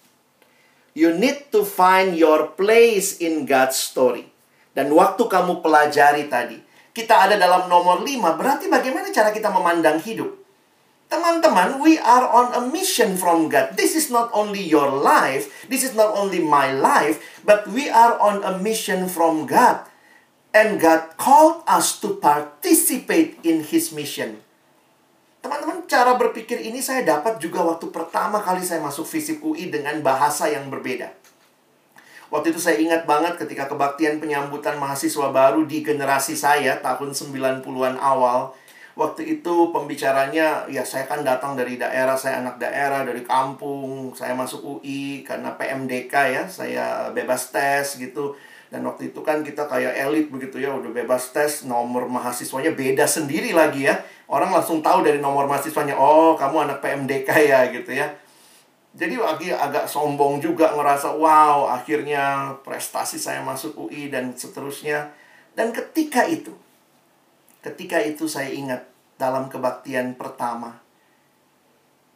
You 0.97 1.13
need 1.13 1.53
to 1.53 1.69
find 1.69 2.17
your 2.17 2.57
place 2.57 3.21
in 3.21 3.45
God's 3.45 3.77
story. 3.77 4.33
Dan 4.73 4.97
waktu 4.97 5.29
kamu 5.29 5.61
pelajari 5.61 6.33
tadi, 6.33 6.57
kita 6.97 7.29
ada 7.29 7.37
dalam 7.37 7.69
nomor 7.69 8.01
5, 8.01 8.41
berarti 8.41 8.73
bagaimana 8.73 9.13
cara 9.13 9.29
kita 9.29 9.53
memandang 9.53 10.01
hidup? 10.01 10.40
Teman-teman, 11.11 11.83
we 11.83 11.99
are 11.99 12.23
on 12.31 12.55
a 12.55 12.63
mission 12.71 13.19
from 13.19 13.51
God. 13.51 13.75
This 13.75 13.99
is 13.99 14.15
not 14.15 14.31
only 14.31 14.63
your 14.63 14.87
life, 14.87 15.51
this 15.67 15.83
is 15.83 15.99
not 15.99 16.15
only 16.15 16.39
my 16.39 16.71
life, 16.71 17.19
but 17.43 17.67
we 17.67 17.91
are 17.91 18.15
on 18.23 18.47
a 18.47 18.63
mission 18.63 19.11
from 19.11 19.51
God. 19.51 19.83
And 20.55 20.79
God 20.79 21.19
called 21.19 21.67
us 21.67 21.99
to 22.07 22.15
participate 22.15 23.43
in 23.43 23.67
His 23.67 23.91
mission. 23.91 24.39
Teman-teman, 25.43 25.91
cara 25.91 26.15
berpikir 26.15 26.63
ini 26.63 26.79
saya 26.79 27.03
dapat 27.03 27.43
juga 27.43 27.67
waktu 27.67 27.91
pertama 27.91 28.39
kali 28.39 28.63
saya 28.63 28.79
masuk 28.79 29.03
FISIP 29.03 29.43
UI 29.43 29.67
dengan 29.67 29.99
bahasa 30.07 30.47
yang 30.47 30.71
berbeda. 30.71 31.11
Waktu 32.31 32.55
itu 32.55 32.63
saya 32.63 32.79
ingat 32.79 33.11
banget 33.11 33.35
ketika 33.35 33.67
kebaktian 33.67 34.23
penyambutan 34.23 34.79
mahasiswa 34.79 35.35
baru 35.35 35.67
di 35.67 35.83
generasi 35.83 36.39
saya 36.39 36.79
tahun 36.79 37.11
90-an 37.11 37.99
awal. 37.99 38.55
Waktu 38.99 39.39
itu 39.39 39.71
pembicaranya, 39.71 40.67
ya 40.67 40.83
saya 40.83 41.07
kan 41.07 41.23
datang 41.23 41.55
dari 41.55 41.79
daerah, 41.79 42.19
saya 42.19 42.43
anak 42.43 42.59
daerah, 42.59 43.07
dari 43.07 43.23
kampung, 43.23 44.13
saya 44.13 44.35
masuk 44.35 44.83
UI 44.83 45.23
karena 45.23 45.55
PMDK 45.55 46.15
ya, 46.35 46.45
saya 46.51 47.09
bebas 47.15 47.55
tes 47.55 47.97
gitu 47.97 48.35
dan 48.71 48.87
waktu 48.87 49.11
itu 49.11 49.21
kan 49.27 49.43
kita 49.43 49.67
kayak 49.67 49.99
elit 49.99 50.31
begitu 50.31 50.63
ya, 50.63 50.71
udah 50.71 50.95
bebas 50.95 51.35
tes, 51.35 51.67
nomor 51.67 52.07
mahasiswanya 52.07 52.71
beda 52.71 53.03
sendiri 53.03 53.51
lagi 53.51 53.91
ya. 53.91 53.99
Orang 54.31 54.55
langsung 54.55 54.79
tahu 54.79 55.03
dari 55.03 55.19
nomor 55.19 55.51
mahasiswanya, 55.51 55.99
oh 55.99 56.39
kamu 56.39 56.71
anak 56.71 56.79
PMDK 56.79 57.29
ya 57.51 57.67
gitu 57.75 57.91
ya. 57.91 58.15
Jadi 58.95 59.19
lagi 59.19 59.51
agak 59.51 59.91
sombong 59.91 60.39
juga 60.39 60.71
ngerasa, 60.79 61.19
wow 61.19 61.67
akhirnya 61.67 62.55
prestasi 62.63 63.19
saya 63.19 63.43
masuk 63.43 63.75
UI 63.75 64.07
dan 64.07 64.39
seterusnya. 64.39 65.11
Dan 65.59 65.75
ketika 65.75 66.23
itu, 66.31 66.55
ketika 67.61 68.01
itu 68.01 68.25
saya 68.25 68.53
ingat 68.53 68.89
dalam 69.21 69.53
kebaktian 69.53 70.17
pertama, 70.17 70.81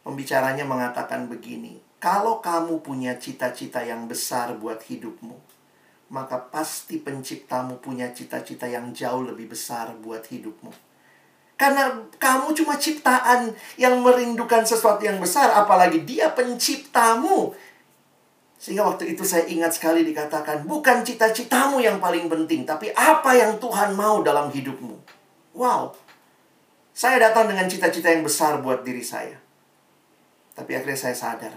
pembicaranya 0.01 0.65
mengatakan 0.65 1.29
begini, 1.29 1.81
kalau 2.01 2.41
kamu 2.41 2.81
punya 2.85 3.17
cita-cita 3.17 3.81
yang 3.81 4.05
besar 4.05 4.57
buat 4.57 4.81
hidupmu, 4.85 5.37
maka 6.13 6.37
pasti 6.37 7.01
penciptamu 7.01 7.81
punya 7.81 8.13
cita-cita 8.13 8.69
yang 8.69 8.93
jauh 8.93 9.25
lebih 9.25 9.53
besar 9.53 9.93
buat 10.01 10.21
hidupmu. 10.21 10.69
Karena 11.55 11.87
kamu 12.19 12.51
cuma 12.51 12.75
ciptaan 12.75 13.55
yang 13.79 14.03
merindukan 14.03 14.67
sesuatu 14.67 15.01
yang 15.07 15.17
besar, 15.23 15.55
apalagi 15.55 16.03
dia 16.03 16.29
penciptamu. 16.35 17.55
Sehingga 18.59 18.83
waktu 18.83 19.15
itu 19.15 19.23
saya 19.23 19.47
ingat 19.47 19.79
sekali 19.79 20.03
dikatakan, 20.03 20.67
bukan 20.67 21.01
cita-citamu 21.07 21.79
yang 21.79 22.03
paling 22.03 22.27
penting, 22.27 22.67
tapi 22.67 22.91
apa 22.91 23.31
yang 23.39 23.55
Tuhan 23.55 23.95
mau 23.95 24.19
dalam 24.19 24.51
hidupmu. 24.51 24.94
Wow, 25.55 25.95
saya 26.91 27.31
datang 27.31 27.47
dengan 27.47 27.63
cita-cita 27.71 28.11
yang 28.11 28.27
besar 28.27 28.59
buat 28.59 28.83
diri 28.83 28.99
saya. 28.99 29.39
Tapi 30.51 30.75
akhirnya 30.75 30.99
saya 30.99 31.15
sadar, 31.15 31.55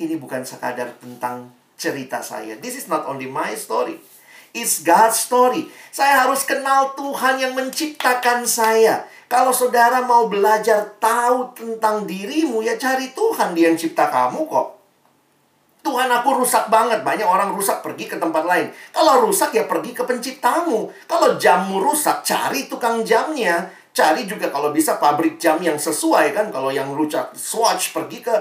ini 0.00 0.16
bukan 0.16 0.44
sekadar 0.44 0.96
tentang 0.96 1.52
cerita 1.76 2.24
saya. 2.24 2.56
This 2.56 2.80
is 2.80 2.88
not 2.88 3.04
only 3.04 3.28
my 3.28 3.52
story. 3.52 4.00
It's 4.54 4.80
God's 4.80 5.18
story. 5.18 5.66
Saya 5.90 6.24
harus 6.24 6.46
kenal 6.46 6.94
Tuhan 6.94 7.42
yang 7.42 7.52
menciptakan 7.58 8.46
saya. 8.46 9.02
Kalau 9.26 9.50
saudara 9.50 10.00
mau 10.06 10.30
belajar 10.30 10.94
tahu 11.02 11.52
tentang 11.58 12.06
dirimu, 12.06 12.62
ya 12.62 12.78
cari 12.78 13.10
Tuhan 13.10 13.52
dia 13.52 13.68
yang 13.68 13.76
cipta 13.80 14.06
kamu 14.06 14.46
kok. 14.46 14.83
Tuhan 15.84 16.08
aku 16.08 16.40
rusak 16.40 16.72
banget. 16.72 17.04
Banyak 17.04 17.28
orang 17.28 17.52
rusak 17.52 17.84
pergi 17.84 18.08
ke 18.08 18.16
tempat 18.16 18.48
lain. 18.48 18.72
Kalau 18.88 19.28
rusak 19.28 19.52
ya 19.52 19.68
pergi 19.68 19.92
ke 19.92 20.00
penciptamu. 20.08 20.88
Kalau 21.04 21.36
jammu 21.36 21.76
rusak, 21.84 22.24
cari 22.24 22.64
tukang 22.66 23.04
jamnya. 23.04 23.68
Cari 23.94 24.24
juga 24.26 24.48
kalau 24.50 24.72
bisa 24.72 24.96
pabrik 24.96 25.36
jam 25.36 25.60
yang 25.60 25.76
sesuai 25.76 26.32
kan. 26.32 26.48
Kalau 26.48 26.72
yang 26.72 26.90
rusak 26.96 27.36
Swatch 27.36 27.92
pergi 27.92 28.24
ke 28.24 28.34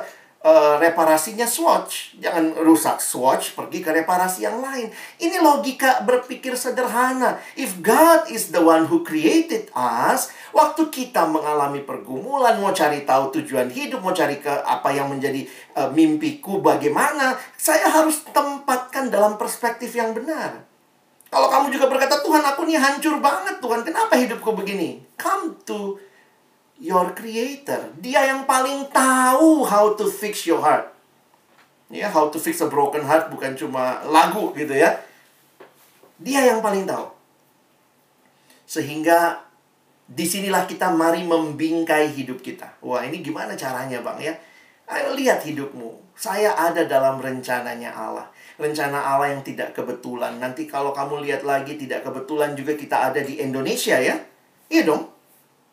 uh, 0.43 0.75
reparasinya 0.77 1.47
Swatch. 1.47 2.13
Jangan 2.19 2.53
rusak 2.61 2.99
Swatch, 2.99 3.55
pergi 3.55 3.79
ke 3.79 3.89
reparasi 3.89 4.45
yang 4.45 4.59
lain. 4.59 4.91
Ini 5.17 5.39
logika 5.39 6.03
berpikir 6.03 6.53
sederhana. 6.59 7.39
If 7.55 7.79
God 7.79 8.29
is 8.29 8.51
the 8.51 8.61
one 8.61 8.85
who 8.85 9.01
created 9.01 9.71
us, 9.73 10.29
waktu 10.51 10.91
kita 10.91 11.25
mengalami 11.25 11.81
pergumulan, 11.81 12.59
mau 12.59 12.75
cari 12.75 13.07
tahu 13.07 13.33
tujuan 13.41 13.71
hidup, 13.71 14.03
mau 14.03 14.13
cari 14.13 14.37
ke 14.43 14.51
apa 14.51 14.91
yang 14.91 15.09
menjadi 15.09 15.47
uh, 15.79 15.89
mimpiku 15.89 16.59
bagaimana, 16.59 17.39
saya 17.55 17.89
harus 17.89 18.21
tempatkan 18.29 19.09
dalam 19.09 19.39
perspektif 19.39 19.95
yang 19.95 20.11
benar. 20.11 20.67
Kalau 21.33 21.49
kamu 21.49 21.73
juga 21.73 21.89
berkata, 21.89 22.21
Tuhan 22.21 22.45
aku 22.45 22.61
nih 22.69 22.77
hancur 22.77 23.17
banget 23.17 23.57
Tuhan, 23.57 23.81
kenapa 23.81 24.13
hidupku 24.13 24.53
begini? 24.53 25.01
Come 25.17 25.57
to 25.65 25.97
your 26.83 27.15
creator. 27.15 27.95
Dia 28.03 28.27
yang 28.27 28.43
paling 28.43 28.91
tahu 28.91 29.63
how 29.63 29.95
to 29.95 30.03
fix 30.11 30.43
your 30.43 30.59
heart. 30.59 30.91
Ya, 31.87 32.11
how 32.11 32.27
to 32.27 32.35
fix 32.35 32.59
a 32.59 32.67
broken 32.67 33.07
heart 33.07 33.31
bukan 33.31 33.55
cuma 33.55 34.03
lagu 34.03 34.51
gitu 34.51 34.75
ya. 34.75 34.99
Dia 36.19 36.43
yang 36.51 36.59
paling 36.59 36.83
tahu. 36.83 37.07
Sehingga 38.67 39.39
di 40.03 40.27
sinilah 40.27 40.67
kita 40.67 40.91
mari 40.91 41.23
membingkai 41.23 42.11
hidup 42.11 42.43
kita. 42.43 42.67
Wah 42.83 43.07
ini 43.07 43.23
gimana 43.23 43.55
caranya 43.55 44.03
bang 44.03 44.19
ya? 44.19 44.33
Ayo 44.91 45.15
lihat 45.15 45.47
hidupmu. 45.47 46.03
Saya 46.19 46.51
ada 46.51 46.83
dalam 46.83 47.23
rencananya 47.23 47.95
Allah. 47.95 48.27
Rencana 48.59 48.99
Allah 48.99 49.31
yang 49.31 49.41
tidak 49.41 49.71
kebetulan. 49.71 50.35
Nanti 50.37 50.67
kalau 50.67 50.91
kamu 50.91 51.23
lihat 51.23 51.47
lagi 51.47 51.79
tidak 51.79 52.03
kebetulan 52.03 52.53
juga 52.59 52.75
kita 52.75 53.13
ada 53.13 53.23
di 53.23 53.39
Indonesia 53.39 53.95
ya. 53.95 54.19
Iya 54.67 54.83
dong. 54.83 55.12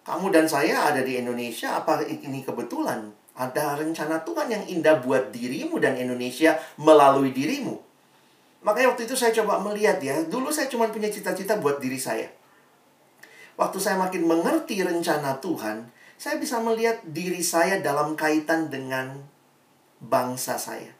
Kamu 0.01 0.33
dan 0.33 0.49
saya 0.49 0.89
ada 0.89 1.05
di 1.05 1.21
Indonesia, 1.21 1.77
apa 1.77 2.01
ini 2.09 2.41
kebetulan? 2.41 3.13
Ada 3.37 3.79
rencana 3.79 4.21
Tuhan 4.25 4.49
yang 4.49 4.65
indah 4.69 5.01
buat 5.05 5.33
dirimu 5.33 5.77
dan 5.81 5.97
Indonesia 5.97 6.57
melalui 6.81 7.33
dirimu. 7.33 7.77
Makanya 8.61 8.93
waktu 8.93 9.09
itu 9.09 9.17
saya 9.17 9.33
coba 9.33 9.61
melihat 9.61 9.97
ya, 10.01 10.21
dulu 10.29 10.53
saya 10.53 10.69
cuma 10.69 10.89
punya 10.93 11.09
cita-cita 11.09 11.57
buat 11.57 11.81
diri 11.81 11.97
saya. 11.97 12.29
Waktu 13.57 13.77
saya 13.81 13.97
makin 14.01 14.25
mengerti 14.25 14.81
rencana 14.81 15.41
Tuhan, 15.41 15.89
saya 16.21 16.37
bisa 16.37 16.61
melihat 16.61 17.01
diri 17.05 17.41
saya 17.41 17.81
dalam 17.81 18.13
kaitan 18.17 18.69
dengan 18.69 19.21
bangsa 20.01 20.61
saya. 20.61 20.93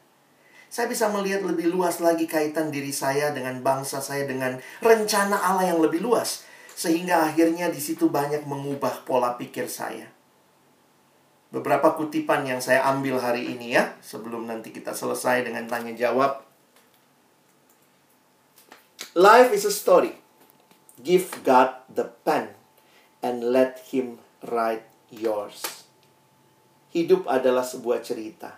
Saya 0.71 0.87
bisa 0.89 1.09
melihat 1.13 1.45
lebih 1.45 1.69
luas 1.69 2.01
lagi 2.01 2.25
kaitan 2.25 2.71
diri 2.71 2.95
saya 2.95 3.29
dengan 3.35 3.59
bangsa 3.61 3.99
saya 4.01 4.23
dengan 4.25 4.57
rencana 4.81 5.35
Allah 5.35 5.69
yang 5.73 5.83
lebih 5.83 6.01
luas. 6.01 6.47
Sehingga 6.81 7.29
akhirnya 7.29 7.69
di 7.69 7.77
situ 7.77 8.09
banyak 8.09 8.49
mengubah 8.49 9.05
pola 9.05 9.37
pikir 9.37 9.69
saya. 9.69 10.09
Beberapa 11.53 11.93
kutipan 11.93 12.41
yang 12.41 12.57
saya 12.57 12.81
ambil 12.89 13.21
hari 13.21 13.53
ini 13.53 13.77
ya, 13.77 13.93
sebelum 14.01 14.49
nanti 14.49 14.73
kita 14.73 14.89
selesai 14.89 15.45
dengan 15.45 15.69
tanya 15.69 15.93
jawab. 15.93 16.41
Life 19.13 19.53
is 19.53 19.69
a 19.69 19.69
story. 19.69 20.17
Give 20.97 21.29
God 21.45 21.85
the 21.85 22.09
pen 22.25 22.57
and 23.21 23.53
let 23.53 23.77
him 23.93 24.17
write 24.49 24.89
yours. 25.13 25.85
Hidup 26.89 27.29
adalah 27.29 27.61
sebuah 27.61 28.01
cerita. 28.01 28.57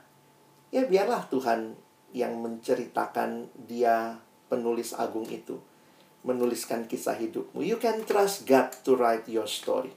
Ya 0.72 0.88
biarlah 0.88 1.28
Tuhan 1.28 1.76
yang 2.16 2.40
menceritakan 2.40 3.52
dia 3.68 4.16
penulis 4.48 4.96
agung 4.96 5.28
itu 5.28 5.73
menuliskan 6.24 6.88
kisah 6.88 7.20
hidupmu. 7.20 7.62
You 7.62 7.78
can 7.78 8.08
trust 8.08 8.48
God 8.48 8.72
to 8.88 8.96
write 8.96 9.28
your 9.28 9.46
story. 9.48 9.92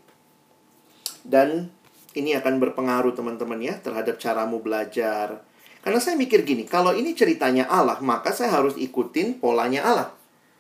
Dan 1.26 1.70
ini 2.14 2.34
akan 2.34 2.58
berpengaruh 2.62 3.14
teman-teman 3.14 3.58
ya 3.62 3.78
terhadap 3.78 4.18
caramu 4.18 4.58
belajar. 4.62 5.42
Karena 5.86 6.02
saya 6.02 6.18
mikir 6.18 6.42
gini, 6.42 6.66
kalau 6.66 6.90
ini 6.90 7.14
ceritanya 7.14 7.70
Allah, 7.70 8.02
maka 8.02 8.34
saya 8.34 8.50
harus 8.50 8.74
ikutin 8.74 9.38
polanya 9.38 9.86
Allah. 9.86 10.08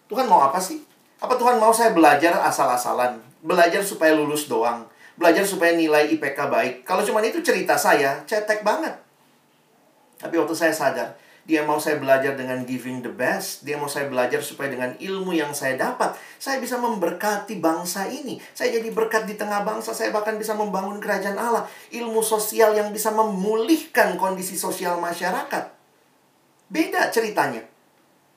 Tuhan 0.06 0.30
mau 0.30 0.38
apa 0.46 0.62
sih? 0.62 0.86
Apa 1.18 1.34
Tuhan 1.34 1.58
mau 1.58 1.74
saya 1.74 1.90
belajar 1.90 2.38
asal-asalan? 2.46 3.18
Belajar 3.42 3.82
supaya 3.82 4.14
lulus 4.14 4.46
doang. 4.46 4.86
Belajar 5.18 5.42
supaya 5.42 5.74
nilai 5.74 6.14
IPK 6.14 6.38
baik. 6.46 6.74
Kalau 6.86 7.02
cuma 7.02 7.18
itu 7.26 7.42
cerita 7.42 7.74
saya, 7.74 8.22
cetek 8.22 8.62
banget. 8.62 8.94
Tapi 10.20 10.38
waktu 10.38 10.54
saya 10.54 10.70
sadar, 10.70 11.18
dia 11.46 11.62
mau 11.62 11.78
saya 11.78 12.02
belajar 12.02 12.34
dengan 12.34 12.66
giving 12.66 13.06
the 13.06 13.12
best. 13.14 13.62
Dia 13.62 13.78
mau 13.78 13.86
saya 13.86 14.10
belajar 14.10 14.42
supaya 14.42 14.66
dengan 14.66 14.98
ilmu 14.98 15.30
yang 15.30 15.54
saya 15.54 15.78
dapat, 15.78 16.18
saya 16.42 16.58
bisa 16.58 16.74
memberkati 16.74 17.62
bangsa 17.62 18.10
ini. 18.10 18.42
Saya 18.50 18.74
jadi 18.74 18.90
berkat 18.90 19.30
di 19.30 19.38
tengah 19.38 19.62
bangsa, 19.62 19.94
saya 19.94 20.10
bahkan 20.10 20.34
bisa 20.34 20.58
membangun 20.58 20.98
kerajaan 20.98 21.38
Allah. 21.38 21.70
Ilmu 21.94 22.18
sosial 22.18 22.74
yang 22.74 22.90
bisa 22.90 23.14
memulihkan 23.14 24.18
kondisi 24.18 24.58
sosial 24.58 24.98
masyarakat. 24.98 25.70
Beda 26.66 27.14
ceritanya. 27.14 27.62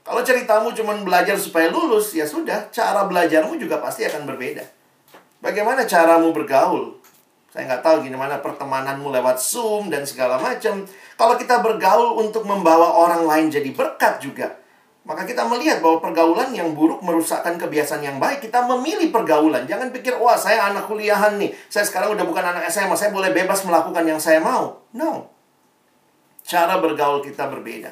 Kalau 0.06 0.22
ceritamu 0.22 0.70
cuma 0.78 0.94
belajar 1.02 1.34
supaya 1.42 1.74
lulus, 1.74 2.14
ya 2.14 2.30
sudah, 2.30 2.70
cara 2.70 3.10
belajarmu 3.10 3.58
juga 3.58 3.82
pasti 3.82 4.06
akan 4.06 4.30
berbeda. 4.30 4.62
Bagaimana 5.42 5.90
caramu 5.90 6.30
bergaul? 6.30 6.99
Saya 7.60 7.76
nggak 7.76 7.84
tahu 7.84 8.08
gimana 8.08 8.40
pertemananmu 8.40 9.12
lewat 9.20 9.36
Zoom 9.36 9.92
dan 9.92 10.08
segala 10.08 10.40
macam. 10.40 10.88
Kalau 11.20 11.36
kita 11.36 11.60
bergaul 11.60 12.24
untuk 12.24 12.48
membawa 12.48 12.96
orang 13.04 13.28
lain 13.28 13.52
jadi 13.52 13.68
berkat 13.76 14.24
juga, 14.24 14.56
maka 15.04 15.28
kita 15.28 15.44
melihat 15.44 15.84
bahwa 15.84 16.00
pergaulan 16.00 16.56
yang 16.56 16.72
buruk 16.72 17.04
merusakkan 17.04 17.60
kebiasaan 17.60 18.00
yang 18.00 18.16
baik. 18.16 18.48
Kita 18.48 18.64
memilih 18.64 19.12
pergaulan. 19.12 19.68
Jangan 19.68 19.92
pikir, 19.92 20.16
wah 20.16 20.40
saya 20.40 20.72
anak 20.72 20.88
kuliahan 20.88 21.36
nih. 21.36 21.52
Saya 21.68 21.84
sekarang 21.84 22.16
udah 22.16 22.24
bukan 22.24 22.48
anak 22.48 22.72
SMA. 22.72 22.96
Saya 22.96 23.12
boleh 23.12 23.36
bebas 23.36 23.60
melakukan 23.68 24.08
yang 24.08 24.24
saya 24.24 24.40
mau. 24.40 24.80
No. 24.96 25.28
Cara 26.48 26.80
bergaul 26.80 27.20
kita 27.20 27.52
berbeda. 27.52 27.92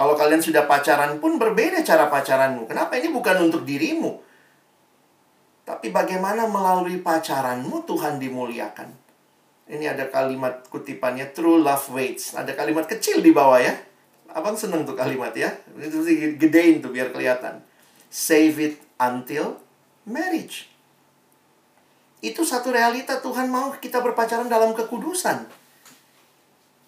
Kalau 0.00 0.16
kalian 0.16 0.40
sudah 0.40 0.64
pacaran 0.64 1.20
pun 1.20 1.36
berbeda 1.36 1.84
cara 1.84 2.08
pacaranmu. 2.08 2.72
Kenapa? 2.72 2.96
Ini 2.96 3.12
bukan 3.12 3.52
untuk 3.52 3.68
dirimu. 3.68 4.16
Tapi 5.64 5.88
bagaimana 5.88 6.44
melalui 6.44 7.00
pacaranmu 7.00 7.88
Tuhan 7.88 8.20
dimuliakan. 8.20 8.92
Ini 9.64 9.96
ada 9.96 10.12
kalimat 10.12 10.68
kutipannya 10.68 11.32
true 11.32 11.64
love 11.64 11.88
waits. 11.88 12.36
Ada 12.36 12.52
kalimat 12.52 12.84
kecil 12.84 13.24
di 13.24 13.32
bawah 13.32 13.56
ya. 13.56 13.72
Abang 14.28 14.60
seneng 14.60 14.84
tuh 14.84 14.92
kalimat 14.92 15.32
ya. 15.32 15.48
Itu 15.80 16.04
gedein 16.36 16.84
tuh 16.84 16.92
biar 16.92 17.08
kelihatan. 17.08 17.64
Save 18.12 18.56
it 18.60 18.76
until 19.00 19.56
marriage. 20.04 20.68
Itu 22.20 22.44
satu 22.44 22.68
realita 22.72 23.24
Tuhan 23.24 23.48
mau 23.48 23.72
kita 23.76 24.04
berpacaran 24.04 24.48
dalam 24.52 24.76
kekudusan. 24.76 25.64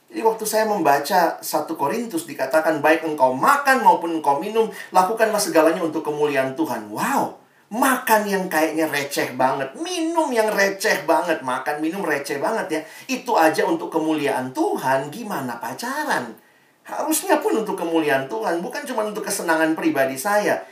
Jadi 0.06 0.20
waktu 0.24 0.44
saya 0.48 0.64
membaca 0.64 1.36
satu 1.44 1.76
Korintus 1.76 2.24
dikatakan 2.24 2.80
baik 2.80 3.04
engkau 3.04 3.36
makan 3.36 3.84
maupun 3.84 4.16
engkau 4.16 4.40
minum, 4.40 4.70
lakukanlah 4.94 5.36
segalanya 5.36 5.84
untuk 5.84 6.06
kemuliaan 6.06 6.56
Tuhan. 6.56 6.88
Wow, 6.88 7.36
Makan 7.66 8.30
yang 8.30 8.46
kayaknya 8.46 8.86
receh 8.86 9.34
banget, 9.34 9.74
minum 9.74 10.30
yang 10.30 10.46
receh 10.54 11.02
banget, 11.02 11.42
makan 11.42 11.82
minum 11.82 11.98
receh 12.06 12.38
banget 12.38 12.66
ya. 12.70 12.80
Itu 13.10 13.34
aja 13.34 13.66
untuk 13.66 13.90
kemuliaan 13.90 14.54
Tuhan, 14.54 15.10
gimana 15.10 15.58
pacaran? 15.58 16.38
Harusnya 16.86 17.42
pun 17.42 17.66
untuk 17.66 17.74
kemuliaan 17.74 18.30
Tuhan, 18.30 18.62
bukan 18.62 18.86
cuma 18.86 19.02
untuk 19.02 19.26
kesenangan 19.26 19.74
pribadi 19.74 20.14
saya. 20.14 20.62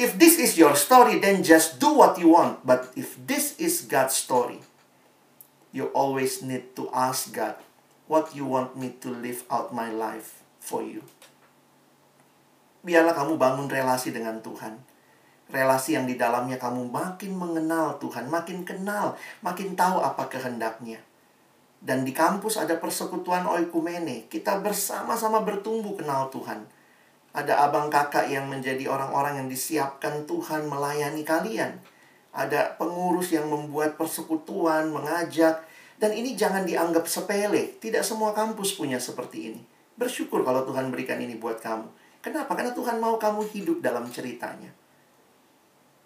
If 0.00 0.16
this 0.16 0.40
is 0.40 0.56
your 0.56 0.72
story, 0.72 1.20
then 1.20 1.44
just 1.44 1.76
do 1.76 1.92
what 1.92 2.16
you 2.16 2.32
want. 2.32 2.64
But 2.64 2.96
if 2.96 3.20
this 3.28 3.52
is 3.60 3.84
God's 3.84 4.16
story, 4.16 4.64
you 5.76 5.92
always 5.92 6.40
need 6.40 6.72
to 6.80 6.88
ask 6.96 7.28
God, 7.28 7.60
what 8.08 8.32
you 8.32 8.48
want 8.48 8.72
me 8.72 8.96
to 9.04 9.12
live 9.12 9.44
out 9.52 9.76
my 9.76 9.92
life 9.92 10.40
for 10.64 10.80
you. 10.80 11.04
Biarlah 12.80 13.12
kamu 13.12 13.36
bangun 13.36 13.68
relasi 13.68 14.16
dengan 14.16 14.40
Tuhan 14.40 14.87
relasi 15.48 15.96
yang 15.96 16.04
di 16.04 16.20
dalamnya 16.20 16.60
kamu 16.60 16.92
makin 16.92 17.32
mengenal 17.36 17.96
Tuhan, 17.96 18.28
makin 18.28 18.64
kenal, 18.68 19.16
makin 19.40 19.72
tahu 19.72 20.00
apa 20.04 20.28
kehendaknya. 20.28 21.00
Dan 21.78 22.02
di 22.02 22.10
kampus 22.10 22.58
ada 22.58 22.76
persekutuan 22.76 23.46
oikumene, 23.46 24.26
kita 24.26 24.58
bersama-sama 24.60 25.46
bertumbuh 25.46 25.94
kenal 25.94 26.26
Tuhan. 26.28 26.66
Ada 27.32 27.70
abang 27.70 27.86
kakak 27.86 28.26
yang 28.26 28.50
menjadi 28.50 28.90
orang-orang 28.90 29.44
yang 29.44 29.48
disiapkan 29.48 30.26
Tuhan 30.26 30.66
melayani 30.66 31.22
kalian. 31.22 31.78
Ada 32.34 32.74
pengurus 32.76 33.30
yang 33.30 33.46
membuat 33.46 33.94
persekutuan, 33.94 34.90
mengajak, 34.90 35.62
dan 36.02 36.10
ini 36.14 36.34
jangan 36.34 36.66
dianggap 36.66 37.06
sepele. 37.06 37.78
Tidak 37.78 38.02
semua 38.02 38.34
kampus 38.34 38.74
punya 38.74 38.98
seperti 38.98 39.54
ini. 39.54 39.60
Bersyukur 39.94 40.42
kalau 40.42 40.66
Tuhan 40.66 40.90
berikan 40.90 41.18
ini 41.22 41.38
buat 41.38 41.62
kamu. 41.62 41.86
Kenapa? 42.18 42.58
Karena 42.58 42.74
Tuhan 42.74 42.98
mau 42.98 43.18
kamu 43.18 43.46
hidup 43.54 43.78
dalam 43.78 44.06
ceritanya. 44.10 44.70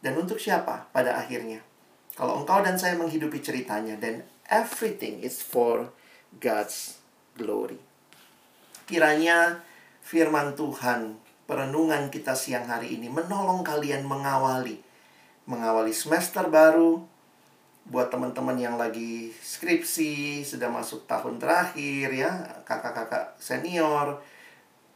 Dan 0.02 0.18
untuk 0.18 0.42
siapa 0.42 0.90
pada 0.90 1.14
akhirnya? 1.16 1.62
Kalau 2.18 2.42
engkau 2.42 2.60
dan 2.60 2.76
saya 2.76 2.98
menghidupi 2.98 3.38
ceritanya, 3.40 3.96
then 3.96 4.26
everything 4.50 5.22
is 5.22 5.40
for 5.40 5.88
God's 6.42 7.00
glory. 7.38 7.78
Kiranya 8.84 9.62
firman 10.02 10.58
Tuhan, 10.58 11.16
perenungan 11.46 12.10
kita 12.10 12.34
siang 12.34 12.66
hari 12.66 12.98
ini 12.98 13.08
menolong 13.08 13.62
kalian 13.62 14.04
mengawali 14.04 14.82
mengawali 15.46 15.90
semester 15.90 16.46
baru 16.46 17.02
buat 17.82 18.14
teman-teman 18.14 18.54
yang 18.54 18.78
lagi 18.78 19.34
skripsi, 19.34 20.46
sudah 20.46 20.70
masuk 20.70 21.02
tahun 21.10 21.42
terakhir 21.42 22.14
ya, 22.14 22.62
kakak-kakak 22.62 23.34
senior, 23.42 24.22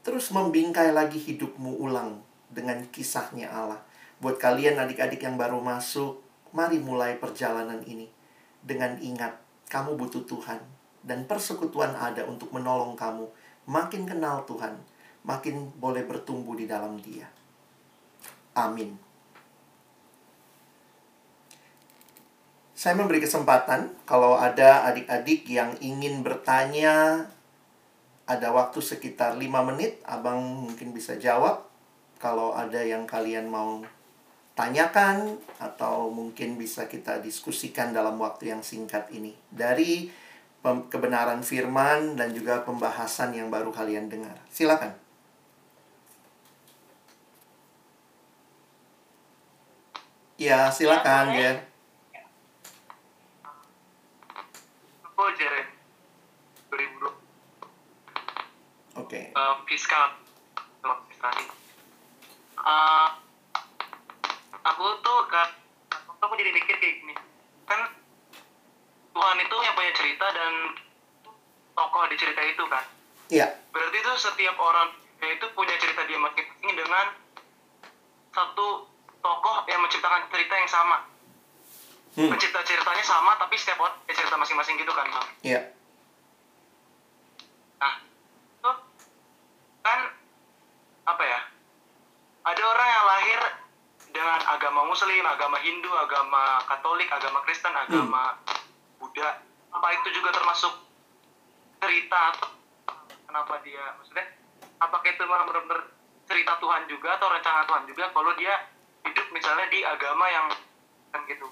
terus 0.07 0.31
membingkai 0.31 0.95
lagi 0.95 1.19
hidupmu 1.19 1.83
ulang 1.83 2.23
dengan 2.47 2.79
kisahnya 2.95 3.51
Allah. 3.51 3.83
Buat 4.17 4.41
kalian 4.41 4.81
adik-adik 4.81 5.21
yang 5.21 5.37
baru 5.37 5.61
masuk, 5.61 6.25
mari 6.57 6.81
mulai 6.81 7.21
perjalanan 7.21 7.85
ini 7.85 8.09
dengan 8.65 8.97
ingat 8.99 9.37
kamu 9.69 9.95
butuh 10.01 10.25
Tuhan 10.25 10.59
dan 11.07 11.29
persekutuan 11.29 11.95
ada 11.95 12.25
untuk 12.25 12.51
menolong 12.51 12.97
kamu 12.99 13.29
makin 13.69 14.09
kenal 14.09 14.43
Tuhan, 14.49 14.75
makin 15.27 15.71
boleh 15.79 16.07
bertumbuh 16.07 16.57
di 16.57 16.65
dalam 16.65 16.99
Dia. 16.99 17.29
Amin. 18.57 18.97
Saya 22.77 22.93
memberi 22.97 23.21
kesempatan 23.21 23.93
kalau 24.05 24.39
ada 24.39 24.87
adik-adik 24.87 25.49
yang 25.49 25.75
ingin 25.81 26.23
bertanya 26.23 27.27
ada 28.27 28.49
waktu 28.51 28.83
sekitar 28.83 29.39
5 29.39 29.43
menit, 29.73 30.03
Abang 30.07 30.43
mungkin 30.67 30.91
bisa 30.91 31.15
jawab. 31.17 31.67
Kalau 32.17 32.57
ada 32.57 32.81
yang 32.81 33.05
kalian 33.05 33.49
mau 33.49 33.85
tanyakan 34.57 35.37
atau 35.61 36.09
mungkin 36.09 36.57
bisa 36.57 36.89
kita 36.89 37.21
diskusikan 37.21 37.93
dalam 37.93 38.17
waktu 38.17 38.57
yang 38.57 38.65
singkat 38.65 39.13
ini 39.13 39.37
dari 39.53 40.09
kebenaran 40.65 41.45
firman 41.45 42.17
dan 42.19 42.33
juga 42.33 42.65
pembahasan 42.65 43.37
yang 43.37 43.53
baru 43.53 43.71
kalian 43.71 44.09
dengar. 44.09 44.35
Silakan. 44.51 44.97
Ya, 50.37 50.69
silakan, 50.73 51.33
ya. 51.33 51.61
2020. 55.17 57.09
Oke. 58.97 59.09
Okay. 59.09 59.25
Uh, 59.33 59.57
fiskal. 59.65 60.13
Uh, 62.57 63.09
aku 64.67 64.85
tuh 65.03 65.19
kan 65.31 65.49
aku 66.19 66.35
jadi 66.35 66.51
mikir 66.51 66.75
kayak 66.83 66.95
gini. 67.03 67.15
Kan 67.71 67.81
Tuhan 69.15 69.39
itu 69.41 69.57
yang 69.63 69.75
punya 69.79 69.93
cerita 69.95 70.27
dan 70.35 70.53
tokoh 71.73 72.05
di 72.11 72.17
cerita 72.19 72.43
itu 72.43 72.65
kan. 72.67 72.85
Iya. 73.31 73.47
Berarti 73.71 73.97
itu 74.03 74.13
setiap 74.19 74.57
orang 74.59 74.93
itu 75.23 75.47
punya 75.55 75.75
cerita 75.81 76.07
dia 76.07 76.19
masing-masing 76.21 76.73
dengan 76.77 77.07
satu 78.35 78.87
tokoh 79.23 79.57
yang 79.67 79.81
menciptakan 79.83 80.29
cerita 80.31 80.55
yang 80.55 80.71
sama. 80.71 80.99
Hmm. 82.17 82.33
pencipta 82.33 82.65
ceritanya 82.65 83.05
sama 83.05 83.37
tapi 83.37 83.61
setiap 83.61 83.77
orang 83.77 83.93
punya 84.09 84.17
cerita 84.17 84.41
masing-masing 84.41 84.81
gitu 84.81 84.89
kan 84.97 85.05
bang? 85.05 85.27
Iya. 85.45 85.61
Nah 87.77 87.95
itu 88.57 88.71
kan 89.85 90.01
apa 91.05 91.23
ya? 91.29 91.41
Ada 92.49 92.63
orang 92.65 92.89
yang 92.89 93.05
lahir 93.05 93.41
dengan 94.17 94.41
agama 94.49 94.89
Muslim, 94.89 95.21
agama 95.29 95.61
Hindu, 95.61 95.93
agama 95.93 96.65
Katolik, 96.65 97.13
agama 97.13 97.45
Kristen, 97.45 97.77
agama 97.77 98.41
hmm. 98.41 98.97
Buddha, 98.97 99.45
apa 99.77 99.89
itu 100.01 100.09
juga 100.17 100.33
termasuk 100.33 100.73
cerita 101.85 102.33
kenapa 103.29 103.61
dia 103.61 103.93
maksudnya 104.01 104.25
apakah 104.81 105.05
itu 105.05 105.21
benar-benar 105.21 105.93
cerita 106.25 106.57
Tuhan 106.57 106.83
juga 106.89 107.21
atau 107.21 107.29
rencana 107.29 107.69
Tuhan 107.69 107.85
juga 107.85 108.05
kalau 108.17 108.33
dia 108.41 108.55
hidup 109.05 109.27
misalnya 109.37 109.69
di 109.69 109.85
agama 109.85 110.25
yang 110.33 110.47
kan 111.13 111.21
gitu 111.29 111.45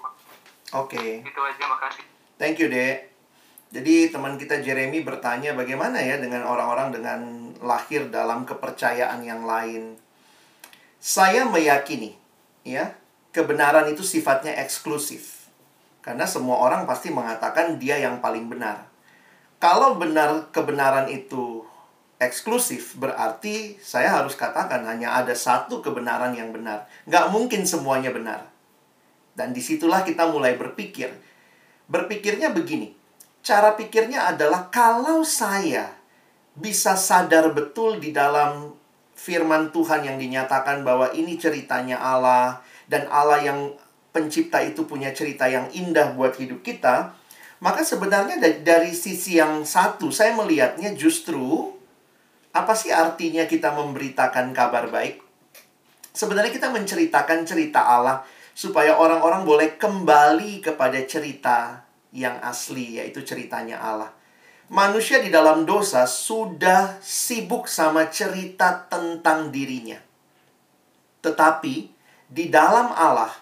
Oke. 0.73 0.97
Okay. 0.97 1.11
Itu 1.21 1.39
aja 1.45 1.63
makasih. 1.69 2.03
Thank 2.41 2.57
you, 2.59 2.67
Dek. 2.67 3.13
Jadi 3.69 4.09
teman 4.09 4.35
kita 4.35 4.59
Jeremy 4.59 5.05
bertanya 5.05 5.53
bagaimana 5.53 6.01
ya 6.01 6.17
dengan 6.17 6.43
orang-orang 6.43 6.89
dengan 6.89 7.19
lahir 7.61 8.09
dalam 8.09 8.43
kepercayaan 8.43 9.21
yang 9.23 9.45
lain. 9.45 9.95
Saya 10.99 11.45
meyakini 11.45 12.17
ya, 12.65 12.97
kebenaran 13.29 13.87
itu 13.87 14.01
sifatnya 14.01 14.57
eksklusif. 14.59 15.47
Karena 16.01 16.25
semua 16.25 16.59
orang 16.59 16.83
pasti 16.83 17.13
mengatakan 17.13 17.77
dia 17.77 18.01
yang 18.01 18.19
paling 18.19 18.49
benar. 18.49 18.89
Kalau 19.61 19.95
benar 19.95 20.51
kebenaran 20.51 21.07
itu 21.09 21.63
eksklusif, 22.19 22.97
berarti 22.99 23.79
saya 23.81 24.19
harus 24.19 24.37
katakan 24.37 24.83
hanya 24.85 25.15
ada 25.15 25.33
satu 25.33 25.79
kebenaran 25.79 26.35
yang 26.35 26.51
benar. 26.51 26.85
Nggak 27.09 27.25
mungkin 27.31 27.61
semuanya 27.65 28.11
benar. 28.11 28.45
Dan 29.33 29.51
di 29.51 29.59
situlah 29.59 30.05
kita 30.05 30.29
mulai 30.29 30.55
berpikir. 30.55 31.11
Berpikirnya 31.85 32.49
begini, 32.53 32.93
cara 33.45 33.73
pikirnya 33.77 34.33
adalah 34.33 34.69
kalau 34.73 35.21
saya 35.21 35.91
bisa 36.55 36.95
sadar 36.95 37.51
betul 37.51 37.99
di 37.99 38.15
dalam 38.15 38.73
firman 39.15 39.71
Tuhan 39.71 40.03
yang 40.03 40.19
dinyatakan 40.19 40.83
bahwa 40.83 41.09
ini 41.15 41.39
ceritanya 41.39 41.97
Allah 41.97 42.59
dan 42.91 43.07
Allah 43.07 43.41
yang 43.41 43.59
pencipta 44.11 44.59
itu 44.61 44.83
punya 44.83 45.15
cerita 45.15 45.47
yang 45.47 45.71
indah 45.71 46.13
buat 46.13 46.35
hidup 46.35 46.61
kita, 46.61 47.15
maka 47.63 47.81
sebenarnya 47.81 48.39
dari, 48.63 48.91
sisi 48.91 49.39
yang 49.39 49.63
satu 49.63 50.11
saya 50.11 50.35
melihatnya 50.35 50.91
justru 50.93 51.71
apa 52.55 52.71
sih 52.75 52.91
artinya 52.91 53.47
kita 53.47 53.71
memberitakan 53.75 54.55
kabar 54.55 54.91
baik? 54.91 55.19
Sebenarnya 56.15 56.51
kita 56.51 56.71
menceritakan 56.71 57.43
cerita 57.43 57.83
Allah 57.83 58.23
supaya 58.55 58.95
orang-orang 58.95 59.43
boleh 59.43 59.69
kembali 59.75 60.63
kepada 60.63 60.95
cerita 61.03 61.83
yang 62.15 62.39
asli 62.39 63.03
yaitu 63.03 63.19
ceritanya 63.27 63.83
Allah 63.83 64.15
manusia 64.69 65.21
di 65.21 65.29
dalam 65.29 65.63
dosa 65.67 66.09
sudah 66.09 66.97
sibuk 67.01 67.69
sama 67.69 68.09
cerita 68.09 68.89
tentang 68.89 69.53
dirinya. 69.53 70.01
Tetapi 71.21 71.75
di 72.29 72.45
dalam 72.49 72.89
Allah, 72.93 73.33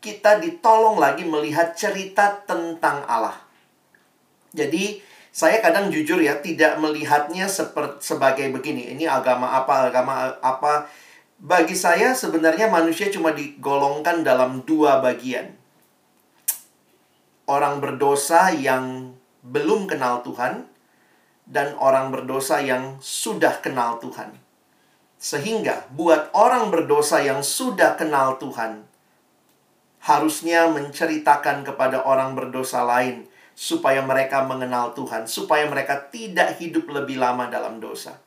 kita 0.00 0.40
ditolong 0.40 1.00
lagi 1.00 1.24
melihat 1.24 1.72
cerita 1.76 2.44
tentang 2.44 3.04
Allah. 3.08 3.36
Jadi, 4.52 5.00
saya 5.34 5.58
kadang 5.58 5.90
jujur 5.90 6.20
ya, 6.20 6.38
tidak 6.38 6.78
melihatnya 6.78 7.50
seperti 7.50 8.14
sebagai 8.14 8.52
begini. 8.54 8.94
Ini 8.94 9.08
agama 9.10 9.50
apa, 9.50 9.90
agama 9.90 10.36
apa. 10.38 10.86
Bagi 11.40 11.74
saya 11.74 12.14
sebenarnya 12.14 12.70
manusia 12.70 13.10
cuma 13.10 13.34
digolongkan 13.34 14.22
dalam 14.22 14.62
dua 14.62 15.02
bagian. 15.02 15.52
Orang 17.44 17.82
berdosa 17.82 18.54
yang 18.54 19.12
belum 19.44 19.84
kenal 19.84 20.24
Tuhan 20.24 20.64
dan 21.44 21.76
orang 21.76 22.08
berdosa 22.08 22.64
yang 22.64 22.96
sudah 23.04 23.60
kenal 23.60 24.00
Tuhan. 24.00 24.32
Sehingga 25.20 25.88
buat 25.92 26.32
orang 26.32 26.72
berdosa 26.72 27.20
yang 27.20 27.44
sudah 27.44 27.96
kenal 28.00 28.40
Tuhan 28.40 28.88
harusnya 30.04 30.68
menceritakan 30.68 31.64
kepada 31.64 32.04
orang 32.04 32.36
berdosa 32.36 32.84
lain 32.84 33.24
supaya 33.56 34.04
mereka 34.04 34.44
mengenal 34.44 34.92
Tuhan, 34.92 35.24
supaya 35.24 35.64
mereka 35.64 36.10
tidak 36.12 36.60
hidup 36.60 36.90
lebih 36.92 37.16
lama 37.16 37.48
dalam 37.48 37.80
dosa. 37.80 38.20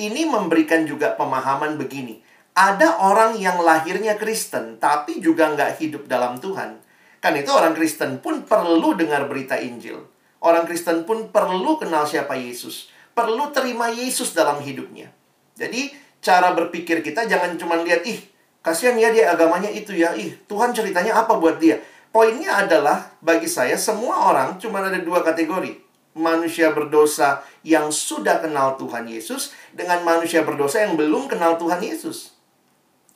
Ini 0.00 0.24
memberikan 0.24 0.88
juga 0.88 1.12
pemahaman 1.12 1.76
begini. 1.76 2.24
Ada 2.56 3.04
orang 3.04 3.36
yang 3.36 3.60
lahirnya 3.60 4.16
Kristen, 4.16 4.80
tapi 4.80 5.20
juga 5.20 5.52
nggak 5.52 5.76
hidup 5.76 6.02
dalam 6.08 6.40
Tuhan. 6.40 6.80
Kan 7.20 7.36
itu 7.36 7.52
orang 7.52 7.76
Kristen 7.76 8.16
pun 8.24 8.48
perlu 8.48 8.96
dengar 8.96 9.28
berita 9.28 9.60
Injil. 9.60 10.00
Orang 10.40 10.64
Kristen 10.64 11.04
pun 11.04 11.28
perlu 11.28 11.76
kenal 11.76 12.08
siapa 12.08 12.32
Yesus. 12.32 12.88
Perlu 13.12 13.52
terima 13.52 13.92
Yesus 13.92 14.32
dalam 14.32 14.56
hidupnya. 14.64 15.12
Jadi, 15.52 15.92
cara 16.24 16.56
berpikir 16.56 17.04
kita 17.04 17.28
jangan 17.28 17.60
cuma 17.60 17.76
lihat, 17.84 18.08
ih, 18.08 18.24
kasihan 18.64 18.96
ya 18.96 19.12
dia 19.12 19.28
agamanya 19.28 19.68
itu 19.68 19.92
ya. 19.92 20.16
Ih, 20.16 20.40
Tuhan 20.48 20.72
ceritanya 20.72 21.20
apa 21.20 21.36
buat 21.36 21.60
dia? 21.60 21.84
Poinnya 22.08 22.56
adalah, 22.56 23.12
bagi 23.20 23.44
saya, 23.44 23.76
semua 23.76 24.32
orang 24.32 24.56
cuma 24.56 24.80
ada 24.80 24.96
dua 24.96 25.20
kategori. 25.20 25.76
Manusia 26.16 26.72
berdosa 26.72 27.44
yang 27.60 27.92
sudah 27.92 28.40
kenal 28.40 28.80
Tuhan 28.80 29.04
Yesus 29.06 29.52
dengan 29.76 30.00
manusia 30.02 30.40
berdosa 30.40 30.82
yang 30.88 30.96
belum 30.96 31.28
kenal 31.28 31.60
Tuhan 31.60 31.84
Yesus. 31.84 32.32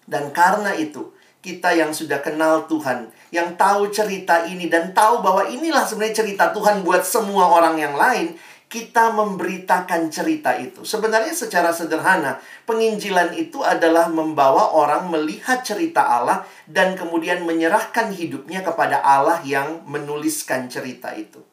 Dan 0.04 0.28
karena 0.36 0.76
itu, 0.76 1.13
kita 1.44 1.76
yang 1.76 1.92
sudah 1.92 2.24
kenal 2.24 2.64
Tuhan, 2.64 3.12
yang 3.28 3.52
tahu 3.60 3.92
cerita 3.92 4.48
ini 4.48 4.72
dan 4.72 4.96
tahu 4.96 5.20
bahwa 5.20 5.44
inilah 5.44 5.84
sebenarnya 5.84 6.24
cerita 6.24 6.56
Tuhan 6.56 6.80
buat 6.80 7.04
semua 7.04 7.52
orang 7.52 7.76
yang 7.76 7.92
lain, 7.92 8.32
kita 8.72 9.12
memberitakan 9.12 10.08
cerita 10.08 10.56
itu. 10.56 10.88
Sebenarnya 10.88 11.36
secara 11.36 11.68
sederhana, 11.70 12.40
penginjilan 12.64 13.36
itu 13.36 13.60
adalah 13.60 14.08
membawa 14.08 14.72
orang 14.72 15.12
melihat 15.12 15.60
cerita 15.60 16.00
Allah 16.00 16.48
dan 16.64 16.96
kemudian 16.96 17.44
menyerahkan 17.44 18.10
hidupnya 18.16 18.64
kepada 18.64 19.04
Allah 19.04 19.44
yang 19.44 19.84
menuliskan 19.84 20.72
cerita 20.72 21.12
itu. 21.12 21.44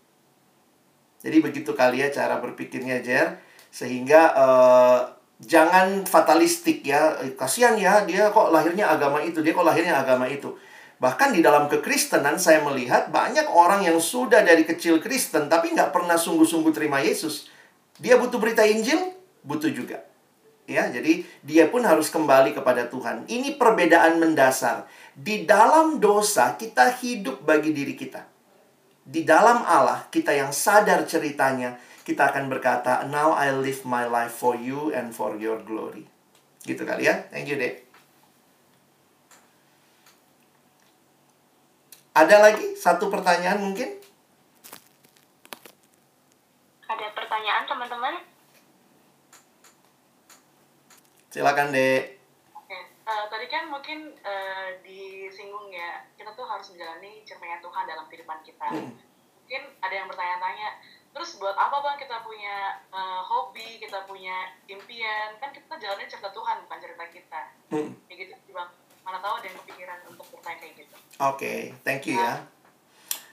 Jadi 1.22 1.38
begitu 1.44 1.78
kali 1.78 2.02
ya 2.02 2.10
cara 2.10 2.42
berpikirnya 2.42 3.04
Jer, 3.06 3.38
sehingga 3.70 4.34
uh, 4.34 5.21
Jangan 5.42 6.06
fatalistik 6.06 6.86
ya. 6.86 7.18
Kasihan 7.34 7.74
ya, 7.74 8.06
dia 8.06 8.30
kok 8.30 8.54
lahirnya 8.54 8.94
agama 8.94 9.18
itu, 9.26 9.42
dia 9.42 9.58
kok 9.58 9.66
lahirnya 9.66 9.98
agama 9.98 10.30
itu. 10.30 10.54
Bahkan 11.02 11.34
di 11.34 11.42
dalam 11.42 11.66
kekristenan 11.66 12.38
saya 12.38 12.62
melihat 12.62 13.10
banyak 13.10 13.50
orang 13.50 13.82
yang 13.82 13.98
sudah 13.98 14.46
dari 14.46 14.62
kecil 14.62 15.02
Kristen 15.02 15.50
tapi 15.50 15.74
nggak 15.74 15.90
pernah 15.90 16.14
sungguh-sungguh 16.14 16.70
terima 16.70 17.02
Yesus. 17.02 17.50
Dia 17.98 18.22
butuh 18.22 18.38
berita 18.38 18.62
Injil, 18.62 19.10
butuh 19.42 19.74
juga. 19.74 20.06
Ya, 20.70 20.86
jadi 20.94 21.26
dia 21.42 21.66
pun 21.74 21.82
harus 21.82 22.14
kembali 22.14 22.54
kepada 22.54 22.86
Tuhan. 22.86 23.26
Ini 23.26 23.58
perbedaan 23.58 24.22
mendasar. 24.22 24.86
Di 25.18 25.50
dalam 25.50 25.98
dosa 25.98 26.54
kita 26.54 26.94
hidup 27.02 27.42
bagi 27.42 27.74
diri 27.74 27.98
kita. 27.98 28.22
Di 29.02 29.26
dalam 29.26 29.66
Allah 29.66 30.06
kita 30.14 30.30
yang 30.30 30.54
sadar 30.54 31.02
ceritanya, 31.10 31.82
kita 32.02 32.34
akan 32.34 32.50
berkata, 32.50 33.06
"Now 33.10 33.34
I 33.38 33.54
live 33.54 33.86
my 33.86 34.06
life 34.10 34.34
for 34.34 34.58
you 34.58 34.90
and 34.92 35.14
for 35.14 35.38
your 35.38 35.62
glory." 35.62 36.06
Gitu 36.66 36.82
kali 36.86 37.10
ya. 37.10 37.26
Thank 37.30 37.50
you, 37.50 37.58
Dek. 37.58 37.86
Ada 42.12 42.38
lagi 42.44 42.76
satu 42.76 43.08
pertanyaan 43.08 43.64
mungkin? 43.64 43.98
Ada 46.86 47.08
pertanyaan 47.16 47.64
teman-teman? 47.66 48.16
Silakan, 51.32 51.72
Dek. 51.72 52.22
Eh, 53.12 53.26
tadi 53.28 53.46
kan 53.52 53.68
mungkin 53.68 54.16
eh, 54.24 54.70
disinggung 54.80 55.68
ya, 55.68 56.00
kita 56.16 56.32
tuh 56.32 56.48
harus 56.48 56.72
menjalani 56.72 57.20
cerminan 57.28 57.60
Tuhan 57.60 57.84
dalam 57.84 58.08
kehidupan 58.08 58.40
kita. 58.40 58.68
Hmm. 58.72 58.96
Mungkin 59.44 59.62
ada 59.84 59.92
yang 59.92 60.08
bertanya-tanya, 60.08 60.70
terus 61.12 61.38
buat 61.38 61.56
apa 61.56 61.84
bang 61.84 61.98
kita 62.00 62.24
punya 62.24 62.80
eh, 62.92 63.22
hobi, 63.28 63.80
kita 63.80 64.08
punya 64.08 64.56
impian? 64.68 65.36
Kan 65.38 65.52
kita 65.52 65.76
jalanin 65.80 66.08
cerita 66.08 66.32
Tuhan, 66.32 66.64
bukan 66.68 66.80
cerita 66.80 67.06
kita. 67.12 67.42
Hmm. 67.72 67.92
Kayak 68.08 68.18
gitu 68.28 68.34
sih 68.48 68.54
bang. 68.56 68.70
Mana 69.02 69.18
tahu 69.20 69.34
ada 69.42 69.46
yang 69.50 69.58
kepikiran 69.66 70.00
untuk 70.08 70.26
bertanya 70.30 70.58
kayak 70.62 70.74
gitu. 70.86 70.96
Oke, 71.20 71.54
thank 71.84 72.06
you 72.08 72.18
ya. 72.18 72.42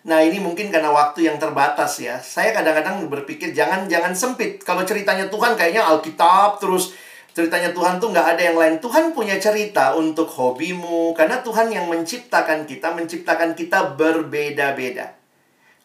Nah, 0.09 0.25
ini 0.25 0.39
mungkin 0.41 0.71
karena 0.71 0.89
waktu 0.89 1.27
yang 1.29 1.37
terbatas 1.37 2.01
ya. 2.01 2.23
Saya 2.23 2.55
kadang-kadang 2.55 3.11
berpikir 3.11 3.51
jangan 3.53 3.91
jangan 3.91 4.17
sempit. 4.17 4.63
Kalau 4.63 4.87
ceritanya 4.87 5.27
Tuhan 5.29 5.59
kayaknya 5.59 5.85
Alkitab 5.85 6.63
terus 6.63 6.95
ceritanya 7.35 7.75
Tuhan 7.75 7.99
tuh 7.99 8.15
nggak 8.15 8.29
ada 8.39 8.43
yang 8.43 8.57
lain. 8.57 8.79
Tuhan 8.79 9.13
punya 9.13 9.37
cerita 9.43 9.99
untuk 9.99 10.31
hobimu 10.31 11.13
karena 11.13 11.43
Tuhan 11.43 11.69
yang 11.75 11.91
menciptakan 11.91 12.65
kita, 12.65 12.95
menciptakan 12.95 13.53
kita 13.59 13.99
berbeda-beda. 13.99 15.18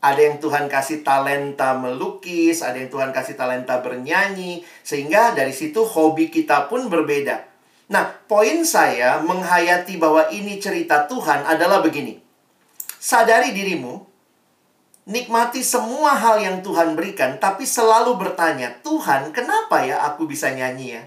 Ada 0.03 0.19
yang 0.19 0.37
Tuhan 0.43 0.67
kasih 0.67 0.99
talenta 0.99 1.71
melukis, 1.79 2.59
ada 2.59 2.75
yang 2.75 2.91
Tuhan 2.91 3.15
kasih 3.15 3.39
talenta 3.39 3.79
bernyanyi, 3.79 4.67
sehingga 4.83 5.31
dari 5.31 5.55
situ 5.55 5.87
hobi 5.87 6.27
kita 6.27 6.67
pun 6.67 6.91
berbeda. 6.91 7.39
Nah, 7.87 8.11
poin 8.27 8.67
saya 8.67 9.23
menghayati 9.23 9.95
bahwa 9.95 10.27
ini 10.27 10.59
cerita 10.59 11.07
Tuhan 11.07 11.47
adalah 11.47 11.79
begini. 11.79 12.19
Sadari 12.99 13.55
dirimu, 13.55 14.03
nikmati 15.07 15.63
semua 15.63 16.19
hal 16.19 16.43
yang 16.43 16.59
Tuhan 16.59 16.99
berikan, 16.99 17.39
tapi 17.39 17.63
selalu 17.63 18.19
bertanya, 18.19 18.75
Tuhan, 18.83 19.31
kenapa 19.31 19.87
ya 19.87 20.03
aku 20.03 20.27
bisa 20.27 20.51
nyanyi 20.51 20.99
ya? 20.99 21.03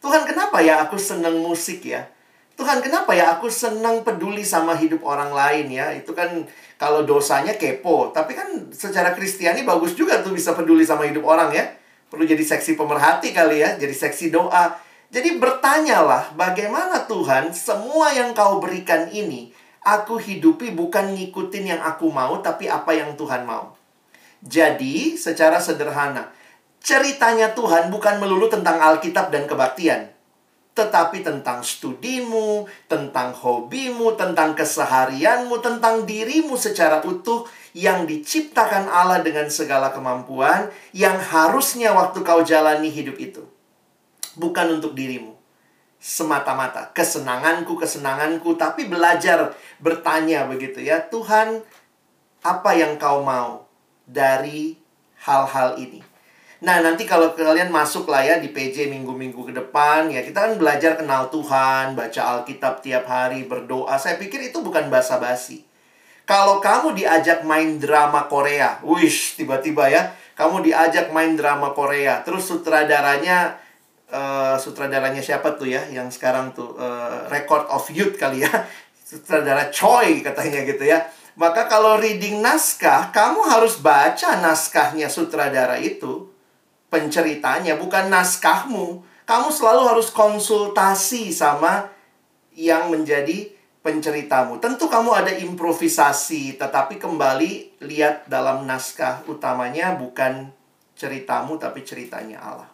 Tuhan, 0.00 0.24
kenapa 0.24 0.64
ya 0.64 0.80
aku 0.80 0.96
senang 0.96 1.44
musik 1.44 1.84
ya? 1.84 2.08
Tuhan, 2.54 2.78
kenapa 2.78 3.10
ya 3.18 3.34
aku 3.34 3.50
senang 3.50 4.06
peduli 4.06 4.46
sama 4.46 4.78
hidup 4.78 5.02
orang 5.02 5.34
lain 5.34 5.74
ya? 5.74 5.90
Itu 5.90 6.14
kan 6.14 6.46
kalau 6.78 7.02
dosanya 7.02 7.58
kepo, 7.58 8.14
tapi 8.14 8.38
kan 8.38 8.70
secara 8.70 9.10
Kristiani 9.10 9.66
bagus 9.66 9.98
juga 9.98 10.22
tuh 10.22 10.30
bisa 10.30 10.54
peduli 10.54 10.86
sama 10.86 11.02
hidup 11.02 11.26
orang 11.26 11.50
ya. 11.50 11.66
Perlu 12.06 12.22
jadi 12.22 12.46
seksi 12.46 12.78
pemerhati 12.78 13.34
kali 13.34 13.58
ya, 13.58 13.74
jadi 13.74 13.90
seksi 13.90 14.30
doa. 14.30 14.78
Jadi 15.10 15.34
bertanyalah, 15.38 16.38
bagaimana 16.38 17.10
Tuhan 17.10 17.50
semua 17.50 18.14
yang 18.14 18.30
kau 18.38 18.62
berikan 18.62 19.10
ini, 19.10 19.50
aku 19.82 20.22
hidupi 20.22 20.70
bukan 20.70 21.10
ngikutin 21.14 21.74
yang 21.74 21.82
aku 21.82 22.06
mau, 22.10 22.38
tapi 22.38 22.70
apa 22.70 22.94
yang 22.94 23.18
Tuhan 23.18 23.42
mau. 23.42 23.74
Jadi, 24.46 25.18
secara 25.18 25.58
sederhana, 25.58 26.30
ceritanya 26.78 27.50
Tuhan 27.50 27.90
bukan 27.90 28.22
melulu 28.22 28.46
tentang 28.46 28.78
Alkitab 28.78 29.34
dan 29.34 29.50
kebaktian. 29.50 30.13
Tetapi 30.74 31.22
tentang 31.22 31.62
studimu, 31.62 32.66
tentang 32.90 33.30
hobimu, 33.30 34.18
tentang 34.18 34.58
keseharianmu, 34.58 35.62
tentang 35.62 36.02
dirimu 36.02 36.58
secara 36.58 36.98
utuh 37.06 37.46
yang 37.78 38.10
diciptakan 38.10 38.90
Allah 38.90 39.22
dengan 39.22 39.46
segala 39.46 39.94
kemampuan 39.94 40.70
yang 40.90 41.14
harusnya 41.14 41.94
waktu 41.94 42.26
kau 42.26 42.42
jalani 42.42 42.90
hidup 42.90 43.18
itu 43.22 43.46
bukan 44.38 44.78
untuk 44.78 44.92
dirimu. 44.94 45.34
Semata-mata 46.04 46.92
kesenanganku, 46.92 47.80
kesenanganku, 47.80 48.60
tapi 48.60 48.84
belajar 48.84 49.56
bertanya 49.80 50.44
begitu 50.44 50.84
ya, 50.84 51.00
Tuhan, 51.00 51.64
apa 52.44 52.70
yang 52.76 53.00
kau 53.00 53.24
mau 53.24 53.64
dari 54.04 54.76
hal-hal 55.24 55.80
ini? 55.80 56.04
Nah, 56.62 56.78
nanti 56.78 57.02
kalau 57.08 57.34
kalian 57.34 57.74
masuk 57.74 58.06
lah 58.06 58.22
ya 58.22 58.38
di 58.38 58.54
PJ 58.54 58.86
minggu-minggu 58.86 59.50
ke 59.50 59.52
depan, 59.52 60.06
ya 60.12 60.22
kita 60.22 60.38
kan 60.46 60.52
belajar 60.54 60.94
kenal 60.94 61.26
Tuhan, 61.32 61.98
baca 61.98 62.20
Alkitab 62.38 62.84
tiap 62.84 63.10
hari, 63.10 63.42
berdoa. 63.48 63.98
Saya 63.98 64.14
pikir 64.20 64.38
itu 64.38 64.62
bukan 64.62 64.86
basa-basi. 64.86 65.66
Kalau 66.24 66.62
kamu 66.62 66.96
diajak 66.96 67.44
main 67.44 67.76
drama 67.76 68.30
Korea, 68.30 68.80
wish, 68.80 69.36
tiba-tiba 69.36 69.90
ya, 69.90 70.14
kamu 70.38 70.64
diajak 70.64 71.12
main 71.12 71.36
drama 71.36 71.76
Korea, 71.76 72.24
terus 72.24 72.48
sutradaranya 72.48 73.60
uh, 74.14 74.56
sutradaranya 74.56 75.20
siapa 75.20 75.58
tuh 75.58 75.68
ya 75.68 75.82
yang 75.90 76.08
sekarang 76.08 76.54
tuh 76.54 76.78
uh, 76.78 77.26
Record 77.28 77.66
of 77.70 77.90
Youth 77.90 78.14
kali 78.14 78.46
ya 78.46 78.50
sutradara 79.08 79.68
Choi 79.74 80.22
katanya 80.22 80.62
gitu 80.66 80.84
ya 80.86 81.02
maka 81.34 81.66
kalau 81.66 81.98
reading 81.98 82.38
naskah 82.38 83.10
kamu 83.10 83.42
harus 83.50 83.82
baca 83.82 84.38
naskahnya 84.38 85.10
sutradara 85.10 85.76
itu 85.82 86.33
penceritanya 86.94 87.74
bukan 87.74 88.06
naskahmu 88.06 89.02
kamu 89.26 89.48
selalu 89.50 89.82
harus 89.90 90.14
konsultasi 90.14 91.34
sama 91.34 91.90
yang 92.54 92.94
menjadi 92.94 93.50
penceritamu 93.82 94.62
tentu 94.62 94.86
kamu 94.86 95.10
ada 95.10 95.34
improvisasi 95.34 96.54
tetapi 96.54 97.02
kembali 97.02 97.82
lihat 97.82 98.30
dalam 98.30 98.62
naskah 98.62 99.26
utamanya 99.26 99.98
bukan 99.98 100.54
ceritamu 100.94 101.58
tapi 101.58 101.82
ceritanya 101.82 102.38
Allah 102.38 102.70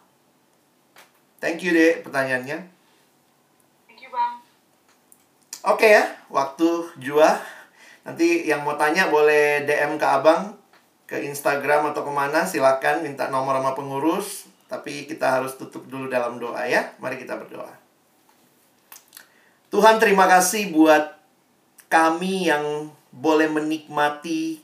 Thank 1.41 1.65
you, 1.65 1.73
Dek, 1.73 2.05
pertanyaannya. 2.05 2.57
Thank 3.89 4.05
you 4.05 4.13
bang. 4.13 4.37
Oke 5.65 5.89
ya, 5.89 6.05
waktu 6.29 6.85
jua. 7.01 7.41
Nanti 8.05 8.45
yang 8.45 8.61
mau 8.61 8.77
tanya 8.77 9.09
boleh 9.09 9.65
DM 9.65 9.97
ke 9.97 10.05
Abang 10.05 10.60
ke 11.11 11.19
Instagram 11.27 11.91
atau 11.91 12.07
ke 12.07 12.11
mana 12.15 12.47
silakan 12.47 13.03
minta 13.03 13.27
nomor 13.27 13.59
sama 13.59 13.75
pengurus 13.75 14.47
tapi 14.71 15.03
kita 15.03 15.27
harus 15.27 15.59
tutup 15.59 15.83
dulu 15.91 16.07
dalam 16.07 16.39
doa 16.39 16.63
ya 16.63 16.95
mari 17.03 17.19
kita 17.19 17.35
berdoa 17.35 17.75
Tuhan 19.67 19.99
terima 19.99 20.31
kasih 20.31 20.71
buat 20.71 21.19
kami 21.91 22.47
yang 22.47 22.87
boleh 23.11 23.51
menikmati 23.51 24.63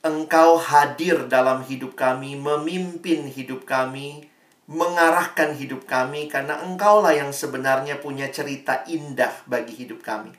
Engkau 0.00 0.54
hadir 0.56 1.26
dalam 1.26 1.66
hidup 1.66 1.98
kami 1.98 2.38
memimpin 2.38 3.26
hidup 3.26 3.66
kami 3.66 4.30
mengarahkan 4.66 5.54
hidup 5.54 5.86
kami 5.86 6.26
karena 6.26 6.58
engkaulah 6.62 7.14
yang 7.14 7.30
sebenarnya 7.30 8.02
punya 8.02 8.30
cerita 8.30 8.82
indah 8.90 9.30
bagi 9.46 9.74
hidup 9.74 10.02
kami. 10.02 10.34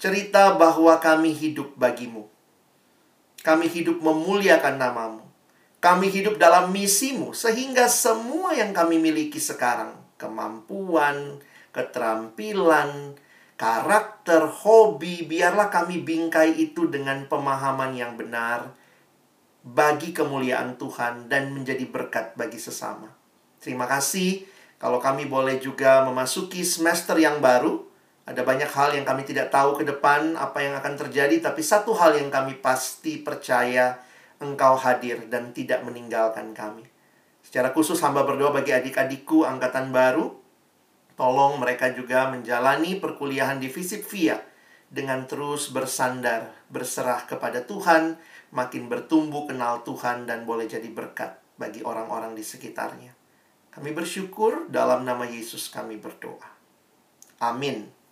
Cerita 0.00 0.56
bahwa 0.56 0.96
kami 1.00 1.32
hidup 1.36 1.76
bagimu. 1.76 2.33
Kami 3.44 3.68
hidup 3.68 4.00
memuliakan 4.00 4.80
namamu. 4.80 5.22
Kami 5.84 6.08
hidup 6.08 6.40
dalam 6.40 6.72
misimu 6.72 7.36
sehingga 7.36 7.92
semua 7.92 8.56
yang 8.56 8.72
kami 8.72 8.96
miliki 8.96 9.36
sekarang, 9.36 9.92
kemampuan, 10.16 11.44
keterampilan, 11.76 13.20
karakter, 13.60 14.48
hobi, 14.48 15.28
biarlah 15.28 15.68
kami 15.68 16.00
bingkai 16.00 16.56
itu 16.56 16.88
dengan 16.88 17.28
pemahaman 17.28 17.92
yang 17.92 18.16
benar 18.16 18.72
bagi 19.60 20.16
kemuliaan 20.16 20.80
Tuhan 20.80 21.28
dan 21.28 21.52
menjadi 21.52 21.84
berkat 21.84 22.32
bagi 22.40 22.56
sesama. 22.56 23.12
Terima 23.60 23.84
kasih 23.84 24.44
kalau 24.80 25.00
kami 25.00 25.28
boleh 25.28 25.60
juga 25.60 26.04
memasuki 26.04 26.64
semester 26.64 27.20
yang 27.20 27.44
baru. 27.44 27.83
Ada 28.24 28.40
banyak 28.40 28.70
hal 28.72 28.96
yang 28.96 29.04
kami 29.04 29.28
tidak 29.28 29.52
tahu 29.52 29.76
ke 29.76 29.84
depan 29.84 30.32
apa 30.40 30.64
yang 30.64 30.72
akan 30.80 30.96
terjadi, 30.96 31.44
tapi 31.44 31.60
satu 31.60 31.92
hal 31.92 32.16
yang 32.16 32.32
kami 32.32 32.56
pasti 32.56 33.20
percaya 33.20 34.00
Engkau 34.40 34.74
hadir 34.80 35.28
dan 35.28 35.52
tidak 35.52 35.84
meninggalkan 35.84 36.56
kami. 36.56 36.88
Secara 37.44 37.70
khusus 37.70 38.00
hamba 38.00 38.24
berdoa 38.24 38.50
bagi 38.50 38.72
adik-adikku 38.72 39.44
angkatan 39.44 39.92
baru, 39.92 40.32
tolong 41.14 41.60
mereka 41.60 41.92
juga 41.92 42.32
menjalani 42.32 42.98
perkuliahan 42.98 43.60
di 43.60 43.68
Visip 43.68 44.02
Via 44.10 44.40
dengan 44.90 45.26
terus 45.28 45.70
bersandar, 45.70 46.54
berserah 46.72 47.26
kepada 47.28 47.62
Tuhan, 47.62 48.16
makin 48.54 48.86
bertumbuh 48.86 49.50
kenal 49.50 49.82
Tuhan 49.82 50.24
dan 50.24 50.46
boleh 50.46 50.70
jadi 50.70 50.86
berkat 50.90 51.36
bagi 51.58 51.82
orang-orang 51.82 52.34
di 52.34 52.42
sekitarnya. 52.42 53.12
Kami 53.74 53.90
bersyukur 53.90 54.70
dalam 54.70 55.02
nama 55.02 55.26
Yesus 55.26 55.66
kami 55.66 55.98
berdoa. 55.98 56.46
Amin. 57.42 58.03